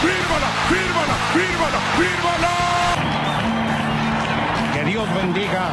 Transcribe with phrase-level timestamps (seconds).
[0.00, 2.52] fírmala, fírmala, fírmala, fírmala.
[4.72, 5.64] Que Dios bendiga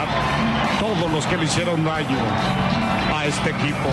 [0.00, 0.04] a
[0.80, 2.18] todos los que le hicieron daño
[3.16, 3.88] a este equipo.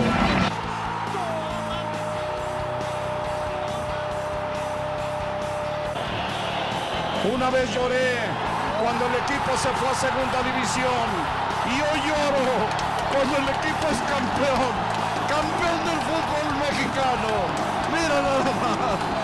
[7.34, 8.16] Una vez lloré
[8.82, 11.06] cuando el equipo se fue a segunda división
[11.68, 14.72] y hoy lloro cuando el equipo es campeón,
[15.28, 17.30] campeón del fútbol mexicano.
[17.92, 19.19] Mira nada más, qué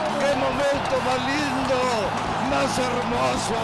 [0.46, 1.78] momento más lindo,
[2.50, 3.58] más hermoso,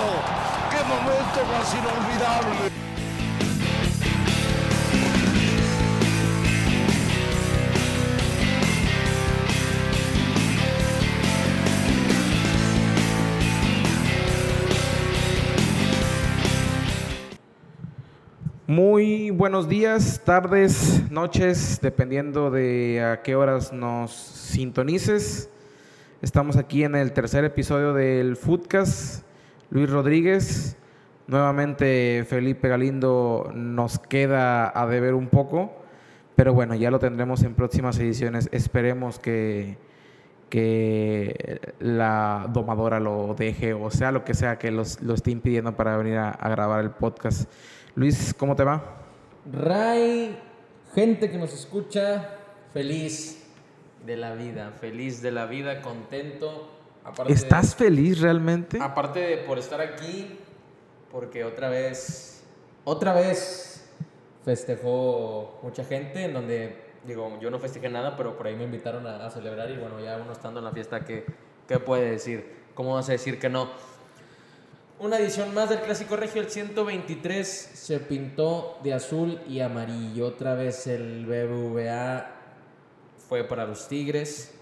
[0.70, 2.72] qué momento más inolvidable.
[18.66, 25.48] Muy buenos días, tardes, noches, dependiendo de a qué horas nos sintonices.
[26.22, 29.24] Estamos aquí en el tercer episodio del Foodcast.
[29.70, 30.76] Luis Rodríguez,
[31.26, 35.82] nuevamente Felipe Galindo nos queda a deber un poco,
[36.36, 38.48] pero bueno, ya lo tendremos en próximas ediciones.
[38.52, 39.78] Esperemos que,
[40.48, 45.74] que la domadora lo deje o sea lo que sea que los, lo esté impidiendo
[45.74, 47.50] para venir a, a grabar el podcast.
[47.96, 48.80] Luis, ¿cómo te va?
[49.52, 50.38] Ray,
[50.94, 52.30] gente que nos escucha,
[52.72, 53.41] feliz
[54.04, 56.68] de la vida, feliz de la vida, contento.
[57.04, 58.78] Aparte ¿Estás feliz realmente?
[58.78, 60.38] De, aparte de por estar aquí,
[61.10, 62.44] porque otra vez,
[62.84, 63.88] otra vez
[64.44, 66.76] festejó mucha gente, en donde,
[67.06, 70.00] digo, yo no festejé nada, pero por ahí me invitaron a, a celebrar y bueno,
[70.00, 71.24] ya uno estando en la fiesta, ¿qué,
[71.66, 72.62] ¿qué puede decir?
[72.74, 73.68] ¿Cómo vas a decir que no?
[74.98, 80.28] Una edición más del Clásico Regio, el 123, se pintó de azul y amarillo.
[80.28, 82.41] Otra vez el BBVA
[83.32, 84.54] fue para los Tigres.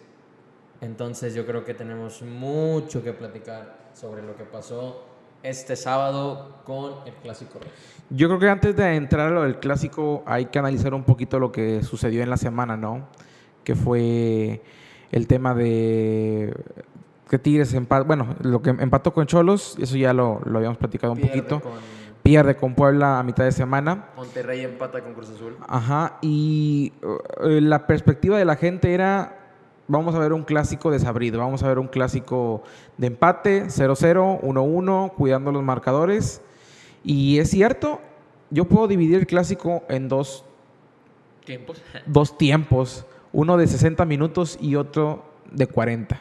[0.81, 5.05] Entonces yo creo que tenemos mucho que platicar sobre lo que pasó
[5.43, 7.73] este sábado con el Clásico Regio.
[8.11, 11.41] Yo creo que antes de entrar a lo del Clásico hay que analizar un poquito
[11.41, 13.09] lo que sucedió en la semana, ¿no?
[13.65, 14.63] Que fue
[15.11, 16.55] el tema de
[17.29, 21.15] que Tigres empató, bueno, lo que empató con Cholos, eso ya lo, lo habíamos platicado
[21.15, 21.61] un Pierde poquito.
[21.61, 21.73] con
[22.23, 24.11] Pierde con Puebla a mitad de semana.
[24.17, 25.57] Monterrey empata con Cruz Azul.
[25.67, 26.93] Ajá, y
[27.43, 29.39] eh, la perspectiva de la gente era,
[29.89, 32.63] vamos a ver un clásico desabrido, vamos a ver un clásico
[32.99, 36.43] de empate, 0-0, 1-1, cuidando los marcadores.
[37.03, 38.01] Y es cierto,
[38.51, 40.45] yo puedo dividir el clásico en dos,
[41.45, 41.83] Tiempos.
[42.07, 46.21] dos tiempos, uno de 60 minutos y otro de 40.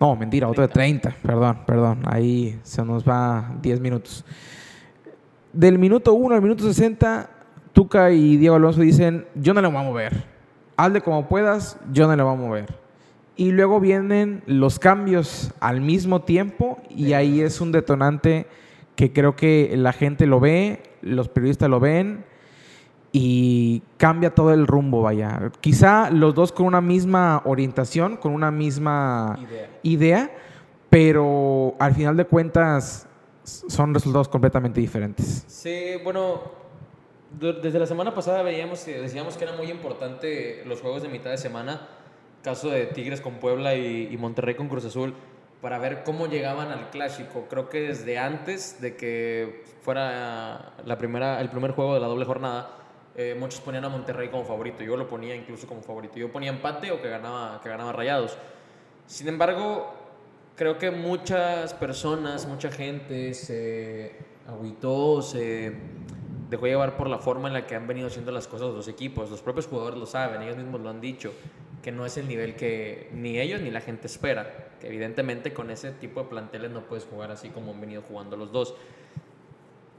[0.00, 4.24] No, mentira, otro de 30, perdón, perdón, ahí se nos va 10 minutos.
[5.54, 7.30] Del minuto 1 al minuto 60,
[7.72, 10.24] Tuca y Diego Alonso dicen, yo no le voy a mover.
[10.76, 12.74] Hazle como puedas, yo no le voy a mover.
[13.36, 18.46] Y luego vienen los cambios al mismo tiempo y ahí es un detonante
[18.96, 22.24] que creo que la gente lo ve, los periodistas lo ven
[23.12, 25.52] y cambia todo el rumbo, vaya.
[25.60, 29.68] Quizá los dos con una misma orientación, con una misma Idea.
[29.84, 30.30] idea,
[30.90, 33.06] pero al final de cuentas
[33.44, 35.44] son resultados completamente diferentes.
[35.46, 36.42] Sí, bueno,
[37.30, 41.30] desde la semana pasada veíamos que decíamos que era muy importante los juegos de mitad
[41.30, 41.88] de semana,
[42.42, 45.14] caso de Tigres con Puebla y, y Monterrey con Cruz Azul,
[45.60, 47.46] para ver cómo llegaban al clásico.
[47.48, 52.26] Creo que desde antes de que fuera la primera, el primer juego de la doble
[52.26, 52.70] jornada,
[53.16, 54.82] eh, muchos ponían a Monterrey como favorito.
[54.84, 56.18] Yo lo ponía incluso como favorito.
[56.18, 58.36] Yo ponía empate o que ganaba, que ganaba Rayados.
[59.06, 59.94] Sin embargo,
[60.56, 64.12] creo que muchas personas, mucha gente se
[64.46, 65.72] agüitó, se
[66.50, 69.30] dejó llevar por la forma en la que han venido haciendo las cosas los equipos.
[69.30, 71.32] Los propios jugadores lo saben, ellos mismos lo han dicho,
[71.82, 74.70] que no es el nivel que ni ellos ni la gente espera.
[74.82, 78.52] Evidentemente con ese tipo de planteles no puedes jugar así como han venido jugando los
[78.52, 78.74] dos.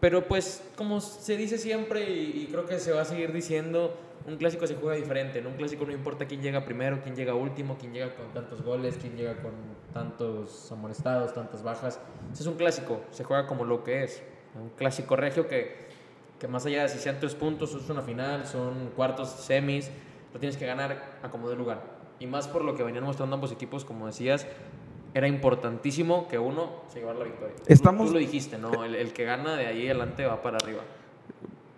[0.05, 3.97] Pero pues, como se dice siempre y, creo que se va a seguir diciendo,
[4.27, 5.39] un clásico se juega diferente.
[5.39, 8.61] En un clásico no importa quién llega primero, quién llega último, quién llega con tantos
[8.61, 9.53] goles, quién llega con
[9.95, 11.99] tantos amonestados, tantas bajas.
[12.31, 14.21] Ese es un clásico, se juega como lo que es.
[14.53, 15.87] Un clásico regio que,
[16.39, 19.89] que más allá de si sean tres puntos, es una final, son cuartos, semis,
[20.31, 21.81] lo tienes que ganar a como de lugar.
[22.19, 24.45] Y más por lo que venían mostrando ambos equipos, como decías,
[25.15, 27.55] era importantísimo que uno se llevara la victoria.
[27.67, 28.83] Estamos- Tú, lo dijiste, ¿no?
[28.83, 30.81] El, el que gana de ahí adelante va para arriba.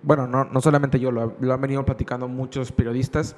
[0.02, 3.36] Bueno, no, no solamente yo, lo, lo han venido platicando muchos periodistas,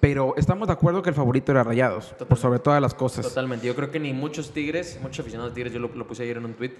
[0.00, 3.26] pero estamos de acuerdo que el favorito era Rayados, por sobre todas las cosas.
[3.26, 3.66] Totalmente.
[3.66, 6.36] Yo creo que ni muchos Tigres, muchos aficionados de Tigres, yo lo, lo puse ayer
[6.36, 6.72] en un tweet,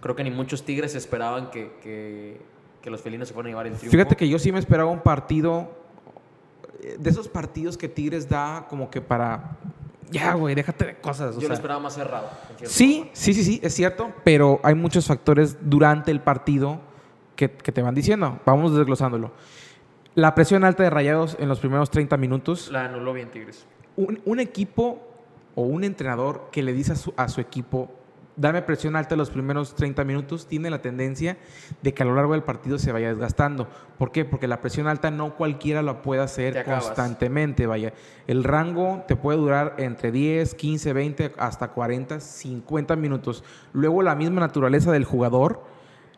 [0.00, 2.40] creo que ni muchos Tigres esperaban que, que,
[2.82, 3.90] que los felinos se fueran a llevar el triunfo.
[3.90, 5.68] Fíjate que yo sí me esperaba un partido,
[6.82, 9.56] eh, de esos partidos que Tigres da como que para
[10.10, 11.30] ya, güey, déjate de cosas.
[11.32, 11.48] o Yo sea.
[11.48, 12.28] lo esperaba más cerrado.
[12.64, 13.10] Sí, forma.
[13.14, 16.80] sí, sí, sí, es cierto, pero hay muchos factores durante el partido
[17.36, 18.40] que, que te van diciendo.
[18.46, 19.32] Vamos desglosándolo.
[20.14, 22.70] La presión alta de Rayados en los primeros 30 minutos.
[22.70, 23.66] La anuló bien Tigres.
[23.96, 25.00] Un, un equipo
[25.56, 27.90] o un entrenador que le dice a su, a su equipo,
[28.36, 31.36] dame presión alta los primeros 30 minutos, tiene la tendencia
[31.82, 33.68] de que a lo largo del partido se vaya desgastando.
[33.98, 34.24] ¿Por qué?
[34.24, 37.92] Porque la presión alta no cualquiera la puede hacer constantemente, vaya.
[38.26, 43.44] El rango te puede durar entre 10, 15, 20, hasta 40, 50 minutos.
[43.72, 45.62] Luego la misma naturaleza del jugador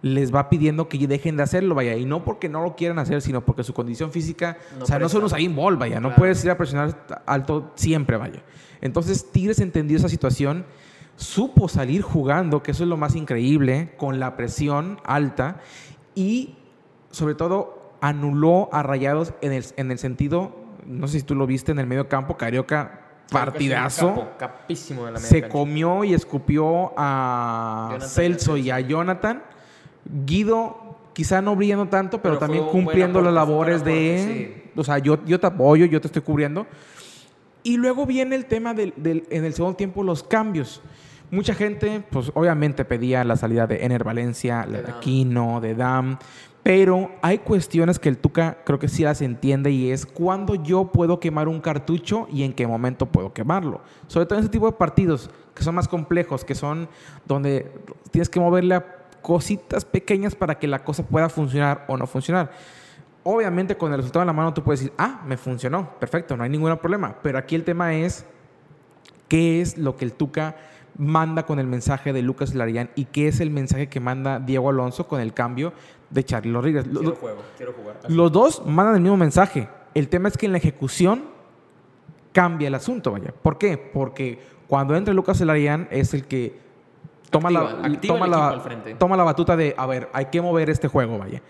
[0.02, 1.96] les va pidiendo que dejen de hacerlo, vaya.
[1.96, 4.98] Y no porque no lo quieran hacer, sino porque su condición física, No o sea,
[4.98, 5.24] no son.
[5.24, 6.00] Usain Bolt, vaya.
[6.00, 8.42] No puedes ir a presionar alto siempre, vaya.
[8.80, 10.64] Entonces Tigres entendió esa situación,
[11.16, 15.60] supo salir jugando, que eso es lo más increíble, con la presión alta
[16.14, 16.54] y
[17.10, 20.54] sobre todo anuló a Rayados en el, en el sentido,
[20.86, 24.08] no sé si tú lo viste en el medio campo, Carioca, partidazo.
[24.14, 25.52] Capo, capísimo de la media Se cancha.
[25.52, 28.80] comió y escupió a Jonathan Celso y a.
[28.80, 29.42] Jonathan.
[30.26, 34.52] Guido, quizá no brillando tanto, pero, también cumpliendo las labores de...
[34.54, 36.66] aporte, O sea, yo, yo te apoyo, yo te estoy cubriendo.
[37.64, 40.80] Y luego viene el tema del, del- en el segundo tiempo, los cambios.
[41.30, 44.92] Mucha gente, pues obviamente pedía la salida de Ener Valencia, la De.
[44.92, 46.18] Aquino, de Dam.
[46.62, 50.86] Pero hay cuestiones que el Tuca creo que sí las entiende y es cuándo yo
[50.86, 53.82] puedo quemar un cartucho y en qué momento puedo quemarlo.
[54.08, 56.88] Sobre todo en ese tipo de partidos que son más complejos, que son
[57.24, 57.72] donde
[58.10, 58.84] tienes que moverle a
[59.22, 62.50] cositas pequeñas para que la cosa pueda funcionar o no funcionar.
[63.22, 66.42] Obviamente con el resultado en la mano tú puedes decir, ah, me funcionó, perfecto, no
[66.42, 67.16] hay ningún problema.
[67.22, 68.26] Pero aquí el tema es
[69.28, 70.56] qué es lo que el Tuca
[70.98, 74.70] manda con el mensaje de Lucas Larian y qué es el mensaje que manda Diego
[74.70, 75.72] Alonso con el cambio
[76.10, 76.84] de Charlie Rodríguez.
[76.84, 77.98] Quiero juego, quiero jugar.
[78.04, 78.14] Así.
[78.14, 79.68] los dos mandan el mismo mensaje.
[79.94, 81.24] El tema es que en la ejecución
[82.32, 83.32] cambia el asunto, vaya.
[83.42, 83.76] ¿Por qué?
[83.78, 84.38] Porque
[84.68, 86.58] cuando entra Lucas Elarian es el que
[87.30, 90.70] toma, Activa- la, activa toma, la, toma la batuta de, a ver, hay que mover
[90.70, 91.42] este juego, vaya.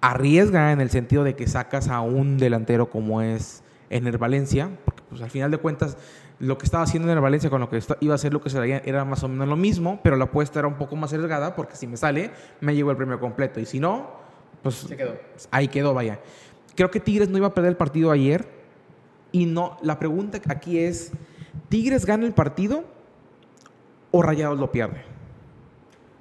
[0.00, 5.02] Arriesga en el sentido de que sacas a un delantero como es Ener Valencia, porque
[5.08, 5.96] pues al final de cuentas
[6.44, 9.04] lo que estaba haciendo Ener Valencia con lo que iba a hacer Lucas Elarian era
[9.04, 11.86] más o menos lo mismo, pero la apuesta era un poco más arriesgada porque si
[11.86, 12.30] me sale,
[12.60, 14.10] me llevo el premio completo y si no,
[14.62, 15.16] pues Se quedó.
[15.50, 16.20] ahí quedó, vaya.
[16.74, 18.46] Creo que Tigres no iba a perder el partido ayer.
[19.32, 21.12] Y no, la pregunta aquí es:
[21.68, 22.84] ¿Tigres gana el partido
[24.10, 25.02] o Rayados lo pierde?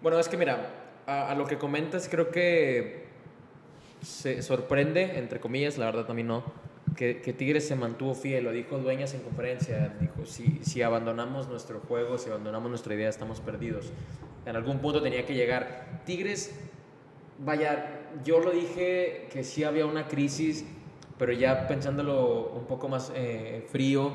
[0.01, 0.69] Bueno, es que mira,
[1.05, 3.05] a, a lo que comentas, creo que
[4.01, 6.43] se sorprende, entre comillas, la verdad también no,
[6.95, 8.43] que, Tigres se mantuvo fiel.
[8.43, 9.93] Lo dijo Dueñas en conferencia.
[9.99, 13.91] Dijo: si, si abandonamos nuestro juego, si abandonamos nuestra idea, estamos perdidos.
[14.45, 16.01] En algún punto tenía que llegar.
[16.05, 16.53] Tigres,
[17.39, 20.65] vaya, yo lo dije que sí había una crisis,
[21.17, 24.11] pero ya pensándolo un poco más eh, frío,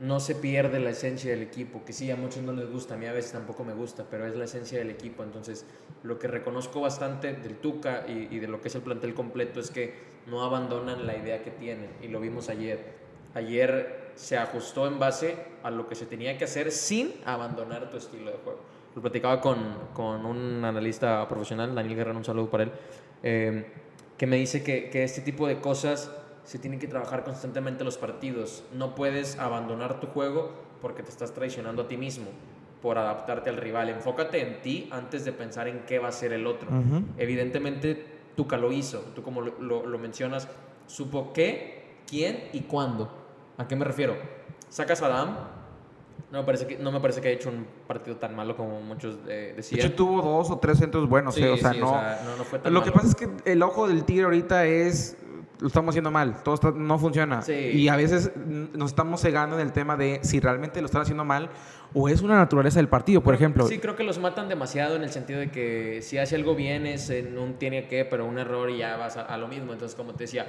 [0.00, 2.96] no se pierde la esencia del equipo, que sí, a muchos no les gusta, a
[2.96, 5.22] mí a veces tampoco me gusta, pero es la esencia del equipo.
[5.22, 5.64] Entonces,
[6.02, 9.60] lo que reconozco bastante del Tuca y, y de lo que es el plantel completo
[9.60, 9.94] es que
[10.26, 13.06] no abandonan la idea que tienen, y lo vimos ayer.
[13.34, 17.96] Ayer se ajustó en base a lo que se tenía que hacer sin abandonar tu
[17.96, 18.60] estilo de juego.
[18.94, 19.58] Lo platicaba con,
[19.92, 22.72] con un analista profesional, Daniel Guerrero, un saludo para él,
[23.22, 23.66] eh,
[24.16, 26.10] que me dice que, que este tipo de cosas
[26.46, 28.64] se tienen que trabajar constantemente en los partidos.
[28.72, 32.26] No puedes abandonar tu juego porque te estás traicionando a ti mismo
[32.80, 33.88] por adaptarte al rival.
[33.90, 36.68] Enfócate en ti antes de pensar en qué va a ser el otro.
[37.18, 39.00] Evidentemente, Tuca lo hizo.
[39.14, 40.46] Tú, como lo, lo- lo mencionas,
[40.86, 43.10] supo qué, quién y cuándo.
[43.58, 44.14] ¿A qué me refiero?
[44.68, 45.36] Sacas a Adam.
[46.30, 48.80] No me parece que, no me parece que haya hecho un partido tan malo como
[48.80, 49.86] muchos eh, De decían.
[49.86, 51.50] hecho, tuvo dos o tres centros buenos, Sí, ¿eh?
[51.50, 51.92] O sea, sí, no.
[51.92, 55.16] no, no fue tan lo que pasa es que el ojo del tigre ahorita es.
[55.58, 57.40] Lo estamos haciendo mal, todo está- no funciona.
[57.42, 57.52] Sí.
[57.54, 61.24] Y a veces nos estamos cegando en el tema de si realmente lo están haciendo
[61.24, 61.48] mal
[61.94, 63.22] o es una naturaleza del partido.
[63.22, 66.36] Por ejemplo, Sí, creo que los matan demasiado en el sentido de que si hace
[66.36, 69.38] algo bien es en un tiene que, pero un error y ya vas a, a
[69.38, 69.72] lo mismo.
[69.72, 70.46] Entonces, como te decía,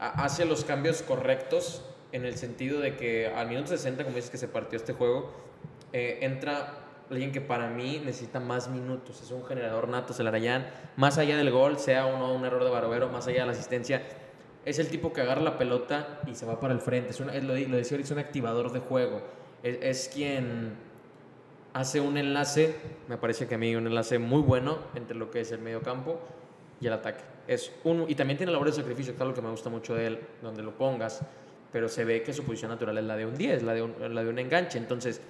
[0.00, 4.30] ha- hace los cambios correctos en el sentido de que al minuto 60, como dices
[4.30, 5.30] que se partió este juego,
[5.92, 9.22] eh, entra alguien que para mí necesita más minutos.
[9.22, 10.66] Es un generador nato, el Arayán.
[10.96, 13.52] Más allá del gol, sea o no un error de Barovero, más allá de la
[13.52, 14.02] asistencia,
[14.68, 17.10] es el tipo que agarra la pelota y se va para el frente.
[17.10, 19.22] Es, lo, decía ahorita, es un activador de juego.
[19.62, 20.76] Es, es quien
[21.72, 22.74] hace un enlace,
[23.08, 25.80] me parece que a mí un enlace muy bueno entre lo que es el medio
[25.82, 26.18] campo
[26.80, 27.22] y el ataque.
[27.46, 29.94] Es un, y también tiene labor de sacrificio, que es algo que me gusta mucho
[29.94, 31.22] de él, donde lo pongas,
[31.72, 34.14] pero se ve que su posición natural es la de un 10, la de un,
[34.14, 34.78] la de un enganche.
[34.78, 35.20] Entonces,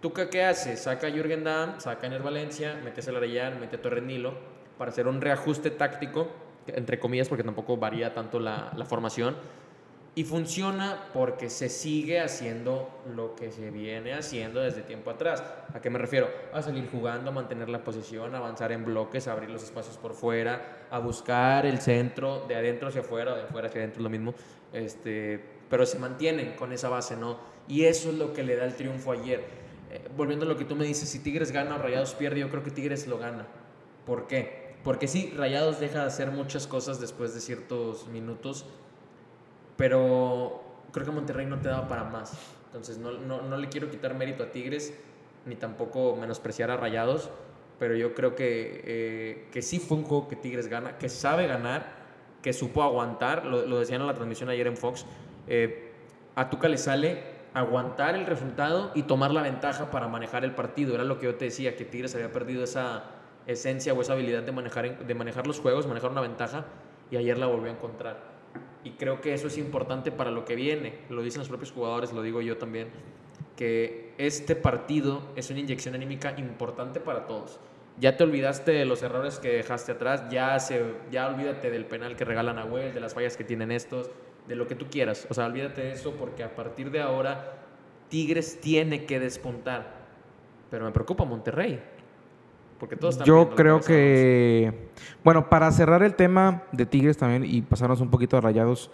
[0.00, 0.76] ¿Tuca qué hace?
[0.76, 4.32] Saca a Jürgen Damm, saca a Ener Valencia, mete a Celarayán, mete a Torres Nilo
[4.78, 6.28] para hacer un reajuste táctico,
[6.74, 9.36] entre comillas, porque tampoco varía tanto la, formación.
[10.14, 15.44] Y funciona porque se sigue haciendo lo que se viene haciendo desde tiempo atrás.
[15.72, 16.28] ¿A qué me refiero?
[16.52, 20.14] A salir jugando, a mantener la posición, avanzar en bloques, a abrir los espacios por
[20.14, 24.34] fuera, a buscar el centro de adentro hacia afuera, de afuera hacia adentro, lo mismo.
[24.72, 27.38] Este, pero se mantienen con esa base, ¿no?
[27.68, 29.44] Y eso es lo que le da el triunfo ayer.
[29.90, 32.50] Eh, volviendo a lo que tú me dices, si Tigres gana o Rayados pierde, yo
[32.50, 33.46] creo que Tigres lo gana.
[34.04, 34.67] ¿Por qué?
[34.84, 38.64] Porque sí, Rayados deja de hacer muchas cosas después de ciertos minutos
[39.78, 40.60] pero
[40.92, 42.32] creo que Monterrey no te daba para más.
[42.66, 44.92] Entonces no, no, no, le quiero quitar mérito a Tigres,
[45.46, 47.30] ni tampoco menospreciar a Rayados,
[47.78, 51.46] pero yo creo que, eh, que sí fue un juego que Tigres gana, que sabe
[51.46, 51.96] ganar,
[52.42, 55.06] que supo aguantar, lo, decían en la transmisión ayer en Fox,
[55.46, 55.92] eh,
[56.34, 60.94] a Tuca le sale aguantar el resultado y tomar la ventaja para manejar el partido.
[60.94, 63.04] Era lo que yo te decía, que Tigres había perdido esa
[63.48, 66.66] esencia o esa habilidad de manejar, de manejar los juegos, manejar una ventaja,
[67.10, 68.38] y ayer la volvió a encontrar.
[68.84, 71.00] Y creo que eso es importante para lo que viene.
[71.08, 72.88] Lo dicen los propios jugadores, lo digo yo también.
[73.56, 77.58] Que este partido es una inyección anímica importante para todos.
[77.98, 82.14] Ya te olvidaste de los errores que dejaste atrás, ya, se, ya olvídate del penal
[82.14, 84.10] que regalan a Well, de las fallas que tienen estos,
[84.46, 85.26] de lo que tú quieras.
[85.28, 87.54] O sea, olvídate de eso porque a partir de ahora
[88.08, 89.98] Tigres tiene que despuntar.
[90.70, 91.82] Pero me preocupa Monterrey.
[92.78, 94.72] Porque todos Yo creo que,
[95.24, 98.90] bueno, para cerrar el tema de Tigres también y pasarnos un poquito a rayados,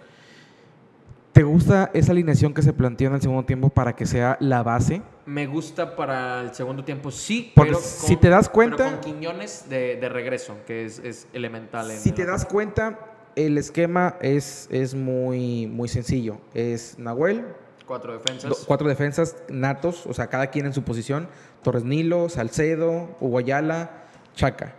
[1.33, 4.63] ¿te gusta esa alineación que se planteó en el segundo tiempo para que sea la
[4.63, 5.03] base?
[5.27, 7.53] Me gusta para el segundo tiempo, sí.
[7.55, 8.91] Porque si te das cuenta.
[8.91, 11.91] con Quiñones de, de regreso, que es, es elemental.
[11.91, 12.99] si te das cuenta,
[13.37, 16.39] el esquema es, es muy, muy sencillo.
[16.55, 17.45] Es Nahuel,
[17.87, 18.65] Cuatro defensas.
[18.67, 21.29] cuatro defensas natos, o sea, cada quien en su posición.
[21.63, 23.91] Torres Nilo, Salcedo, Uguayala,
[24.35, 24.75] Chaca.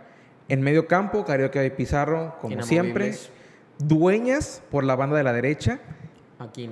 [0.48, 3.16] En medio campo, Carioca y Pizarro, como siempre.
[3.78, 5.80] Dueñas por la banda de la derecha.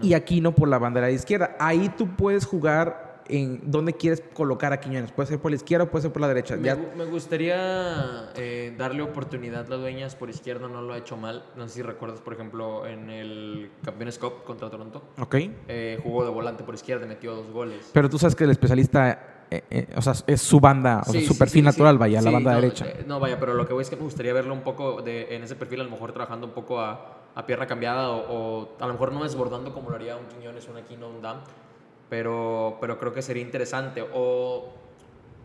[0.02, 1.56] Y Aquino por la banda de la izquierda.
[1.58, 5.12] Ahí tú puedes jugar en dónde quieres colocar a Quiñones.
[5.12, 6.56] Puede ser por la izquierda o puede ser por la derecha.
[6.56, 11.44] Me, gustaría eh, darle oportunidad a las dueñas por izquierda, no lo ha hecho mal.
[11.56, 15.02] No sé si recuerdas, por ejemplo, en el Campeones Cup contra Toronto.
[15.18, 15.36] Ok.
[15.68, 17.90] Eh, jugó de volante por izquierda, metió dos goles.
[17.92, 21.38] Pero tú sabes que el especialista eh, o sea, es su banda, o sea, su
[21.38, 22.86] perfil natural, vaya, la banda derecha.
[23.06, 25.44] no, vaya, pero lo que voy es que me gustaría verlo un poco de, en
[25.44, 28.92] ese perfil, a lo mejor trabajando un poco a, a pierna cambiada o, a lo
[28.92, 31.38] mejor no desbordando como lo haría un Quiñones, un Aquino, un Dam
[32.14, 34.00] pero, pero creo que sería interesante.
[34.14, 34.68] O,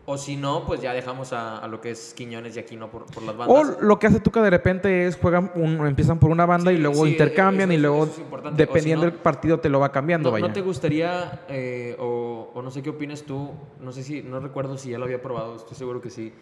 [0.06, 3.24] o si no, pues ya dejamos a, lo que es Quiñones y Aquino por, por
[3.24, 3.76] las bandas.
[3.80, 7.08] O lo que hace Tuca de repente es juegan empiezan por una banda y luego
[7.08, 8.08] intercambian y luego
[8.52, 10.30] dependiendo del partido te lo va cambiando.
[10.30, 13.50] No, ¿no te gustaría, eh, o, o, no sé qué opinas tú,
[13.80, 16.32] no sé si, no recuerdo si ya lo había probado, estoy seguro que sí,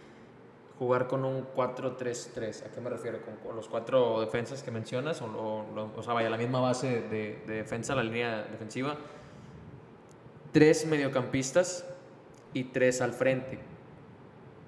[0.78, 2.66] jugar con un 4-3-3.
[2.66, 3.20] ¿A qué me refiero?
[3.22, 5.22] ¿Con, los cuatro defensas que mencionas?
[5.22, 5.64] O,
[5.96, 8.94] o, sea, vaya, la misma base de, de defensa, la línea defensiva
[10.52, 11.86] tres mediocampistas
[12.54, 13.58] y tres al frente.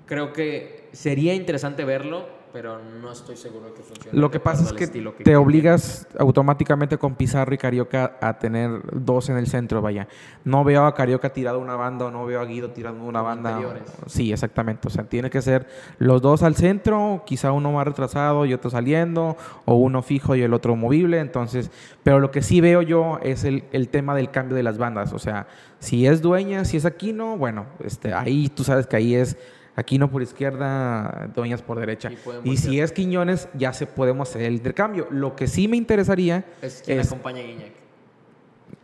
[0.07, 4.19] Creo que sería interesante verlo pero no estoy seguro que funcione.
[4.19, 9.29] Lo que pasa es que, te obligas automáticamente con Pizarro y Carioca a tener dos
[9.29, 10.09] en el centro, vaya.
[10.45, 13.61] No veo a Carioca tirado una banda o no veo a Guido tirando una banda.
[14.07, 14.89] Sí, exactamente.
[14.89, 18.71] O sea, tiene que ser los dos al centro, quizá uno más retrasado y otro
[18.71, 21.21] saliendo, o uno fijo y el otro movible.
[21.21, 21.71] Entonces,
[22.03, 25.13] pero lo que sí veo yo es el, el tema del cambio de las bandas.
[25.13, 25.47] O sea,
[25.79, 29.37] si es Dueña, si es Aquino, bueno, este, ahí tú sabes que ahí es
[29.81, 32.11] Aquino por izquierda, Doñas por derecha.
[32.45, 35.07] Y, si es Quiñones, ya se podemos hacer el intercambio.
[35.11, 37.73] Lo que sí me interesaría es quién acompaña a Guiñac.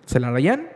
[0.06, 0.70] Celarayán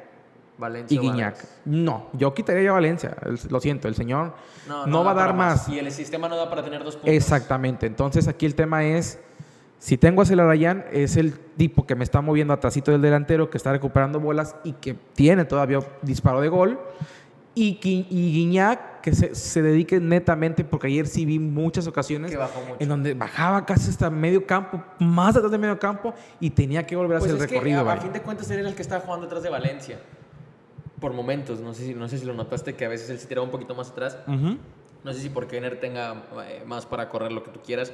[0.59, 1.43] Valencia y Guiñac.
[1.65, 3.17] No, yo quitaría ya Valencia.
[3.49, 4.35] lo siento, el señor
[4.69, 5.71] no, va a dar más.
[5.71, 7.15] Y el sistema no da para tener dos puntos.
[7.15, 7.87] Exactamente.
[7.87, 9.19] Entonces aquí el tema es,
[9.79, 13.57] si tengo a Celarayán, es el tipo que me está moviendo atrásito del delantero, que
[13.57, 16.79] está recuperando bolas y que tiene todavía disparo de gol
[17.55, 22.37] y, y Guiñac que se, se, dedique netamente, porque ayer sí vi muchas ocasiones
[22.79, 26.97] en donde bajaba casi hasta medio campo, más atrás de medio campo, y tenía que
[26.97, 27.89] volver a pues hacer el recorrido.
[27.89, 30.01] a, fin de cuentas, era el que estaba jugando atrás de Valencia.
[31.01, 33.27] Por momentos, no sé si, no sé si lo notaste, que a veces él se
[33.27, 34.19] tiraba un poquito más atrás.
[34.27, 37.93] No sé si porque Ener tenga eh, más para correr lo que tú quieras.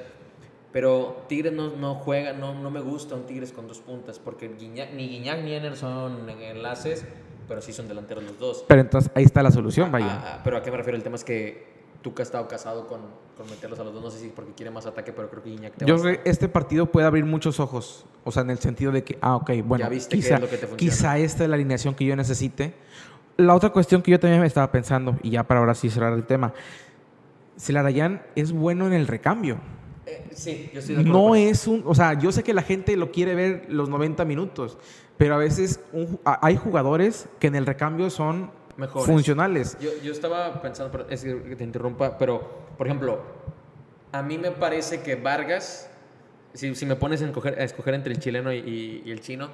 [0.72, 4.48] Pero Tigres no, no juega, no, no me gusta un Tigres con dos puntas, porque
[4.48, 7.06] ni Guiñac ni Ener son enlaces
[7.48, 8.64] pero sí son delanteros los dos.
[8.66, 10.06] Pero entonces ahí está la solución, vaya.
[10.10, 12.86] Ah, ah, pero a qué me refiero, el tema es que Tuca ha estado casado
[12.86, 13.00] con,
[13.36, 15.50] con, meterlos a los dos, no sé si porque quiere más ataque, pero creo que
[15.50, 18.58] Iñak te Yo creo que este partido puede abrir muchos ojos, o sea, en el
[18.58, 20.40] sentido de que, ah, ok, bueno, quizá,
[20.76, 22.74] quizá esta es la alineación que yo necesite.
[23.36, 26.12] La otra cuestión que yo también me estaba pensando, y ya para ahora sí cerrar
[26.12, 26.54] el tema,
[27.58, 29.58] Celarayán es bueno en el recambio.
[30.06, 32.62] Eh, sí, yo estoy de acuerdo No es un, o sea, yo sé que la
[32.62, 34.78] gente lo quiere ver los 90 minutos,
[35.18, 39.06] pero a veces un hay jugadores que en el recambio son Mejores.
[39.06, 39.76] funcionales.
[39.80, 43.20] Yo, yo estaba pensando, es que te interrumpa, pero, por ejemplo,
[44.12, 45.90] a mí me parece que Vargas,
[46.54, 49.20] si, si me pones a escoger, a escoger entre el chileno y, y- y el
[49.20, 49.48] chino,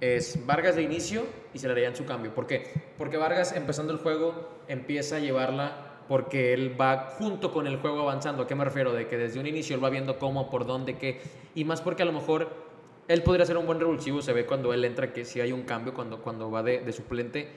[0.00, 1.22] es Vargas de inicio
[1.54, 2.34] y se le harían su cambio.
[2.34, 2.70] ¿Por qué?
[2.98, 8.00] Porque Vargas, empezando el juego, empieza a llevarla porque él va junto con el juego
[8.02, 8.42] avanzando.
[8.42, 8.92] ¿A qué me refiero?
[8.92, 11.20] De que desde un inicio él va viendo cómo, por dónde, qué.
[11.54, 12.48] Y más porque a lo mejor
[13.12, 14.22] él podría ser un buen revulsivo.
[14.22, 16.92] Se ve cuando él entra que sí hay un cambio cuando, cuando va de, de
[16.92, 17.48] suplente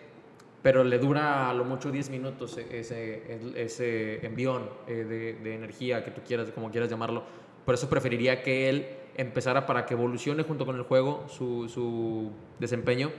[0.65, 5.53] pero le dura a lo mucho 10 minutos e- ese, ese envión eh, de, de
[5.53, 7.21] energía que tú quieras, como quieras llamarlo.
[7.63, 12.31] Por eso preferiría que él empezara para que evolucione junto con el juego su, su
[12.57, 13.11] desempeño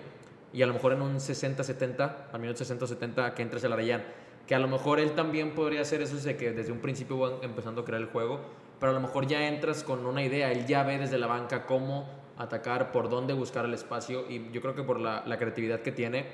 [0.52, 4.02] y a lo mejor en un 60-70, al minuto 60-70 que entre Celarayán.
[4.49, 7.35] Que a lo mejor él también podría hacer eso de que desde un principio van
[7.43, 8.40] empezando a crear el juego,
[8.81, 11.64] pero a lo mejor ya entras con una idea, él ya ve desde la banca
[11.64, 15.81] cómo atacar, por dónde buscar el espacio y yo creo que por la, la creatividad
[15.81, 16.26] que tiene,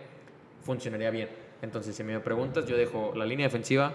[0.62, 1.28] funcionaría bien.
[1.62, 3.94] Entonces, si me preguntas, yo dejo la línea defensiva,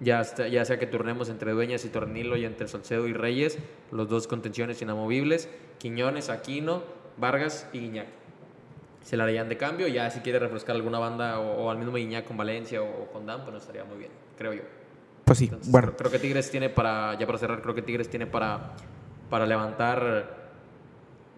[0.00, 3.58] ya, ya sea que turnemos entre Dueñas y Tornilo y entre Salcedo y Reyes,
[3.90, 5.48] los dos contenciones inamovibles,
[5.78, 6.82] Quiñones, Aquino,
[7.16, 8.06] Vargas y Guiñac.
[9.02, 11.94] Se la harían de cambio, ya si quiere refrescar alguna banda o, o al mismo
[11.94, 14.62] Guiñac con Valencia o, o con Dan, pues no estaría muy bien, creo yo.
[15.24, 17.82] Pues sí, Entonces, bueno, creo, creo que Tigres tiene para, ya para cerrar, creo que
[17.82, 18.72] Tigres tiene para,
[19.28, 20.39] para levantar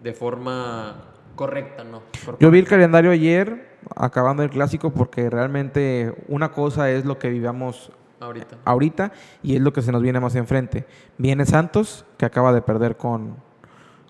[0.03, 0.95] de forma
[1.35, 2.03] correcta, ¿no?
[2.39, 7.29] Yo vi el calendario ayer, acabando el clásico, porque realmente una cosa es lo que
[7.29, 8.57] vivamos ahorita.
[8.65, 10.85] ahorita y es lo que se nos viene más enfrente.
[11.17, 13.37] Viene Santos, que acaba de perder con,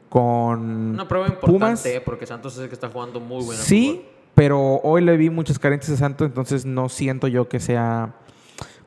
[0.09, 1.85] con Una prueba importante, Pumas.
[1.85, 2.01] ¿eh?
[2.03, 3.61] porque Santos es el que está jugando muy bueno.
[3.61, 8.15] Sí, pero hoy le vi muchas carencias a Santos, entonces no siento yo que sea...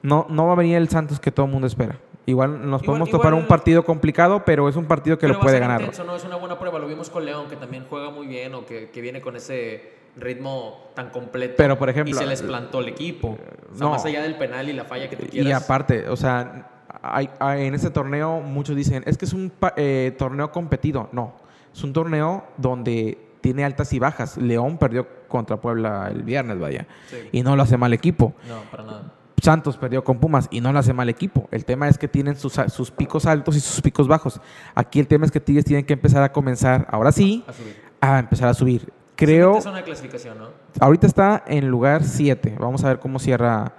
[0.03, 1.99] No, no va a venir el Santos que todo el mundo espera.
[2.27, 5.39] Igual nos Igual- podemos topar igual- un partido complicado, pero es un partido que lo
[5.41, 5.81] puede ganar.
[5.81, 6.17] intenso, ¿no?
[6.17, 6.79] Es una buena prueba.
[6.81, 9.93] Lo vimos con León, que también juega muy bien o que, que viene con ese
[10.17, 11.55] ritmo tan completo.
[11.57, 13.39] Pero, por ejemplo, Y se les plantó el equipo.
[13.73, 13.91] O sea, no.
[13.91, 15.63] más allá del penal y la falla que tú Y quieras.
[15.65, 16.69] aparte, o sea,
[17.03, 21.09] hay- hay- en este torneo muchos dicen, es que es un eh, torneo competido.
[21.13, 21.35] No,
[21.73, 24.37] es un torneo donde tiene altas y bajas.
[24.39, 26.87] León perdió contra Puebla el viernes, vaya.
[27.09, 27.19] Sí.
[27.31, 28.35] Y no lo hace mal equipo.
[28.49, 29.13] No, para nada.
[29.43, 31.49] Santos perdió con Pumas y no lo hace mal equipo.
[31.51, 34.41] El tema es que tienen sus, sus picos altos y sus picos bajos.
[34.75, 37.77] Aquí el tema es que Tigres tienen que empezar a comenzar, ahora sí, A subir.
[38.01, 38.93] a empezar a subir.
[39.15, 40.49] Creo, Es una clasificación, ¿no?
[40.81, 42.57] ahorita está en lugar 7.
[42.59, 43.73] Vamos a ver cómo cierra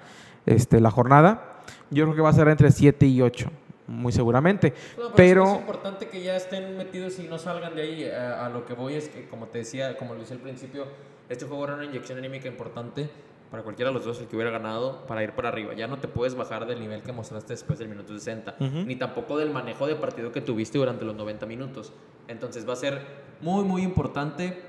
[0.45, 1.61] este, la jornada.
[1.91, 3.49] Yo creo que va a ser entre 7 y 8,
[3.87, 4.73] muy seguramente.
[4.97, 8.09] No, pero sí es importante que ya estén metidos y no salgan de ahí.
[8.09, 10.85] A, a lo que voy es que, como te decía, como lo decía al principio,
[11.29, 13.09] este juego era una inyección anímica importante
[13.51, 15.73] para cualquiera de los dos, el que hubiera ganado, para ir para arriba.
[15.73, 18.79] Ya no te puedes bajar del nivel que mostraste después del minuto 60, Ujú.
[18.85, 21.93] ni tampoco del manejo de partido que tuviste durante los 90 minutos.
[22.27, 23.01] Entonces va a ser
[23.41, 24.61] muy, muy importante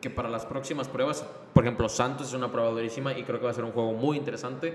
[0.00, 3.44] que para las próximas pruebas, por ejemplo, Santos es una prueba durísima y creo que
[3.44, 4.74] va a ser un juego muy interesante.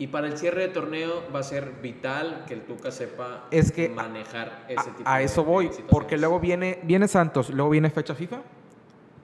[0.00, 3.72] Y para el cierre de torneo va a ser vital que el Tuca sepa Es
[3.72, 7.50] que manejar ese tipo a, a de- eso de voy, porque luego viene, viene Santos,
[7.50, 8.38] luego viene fecha FIFA,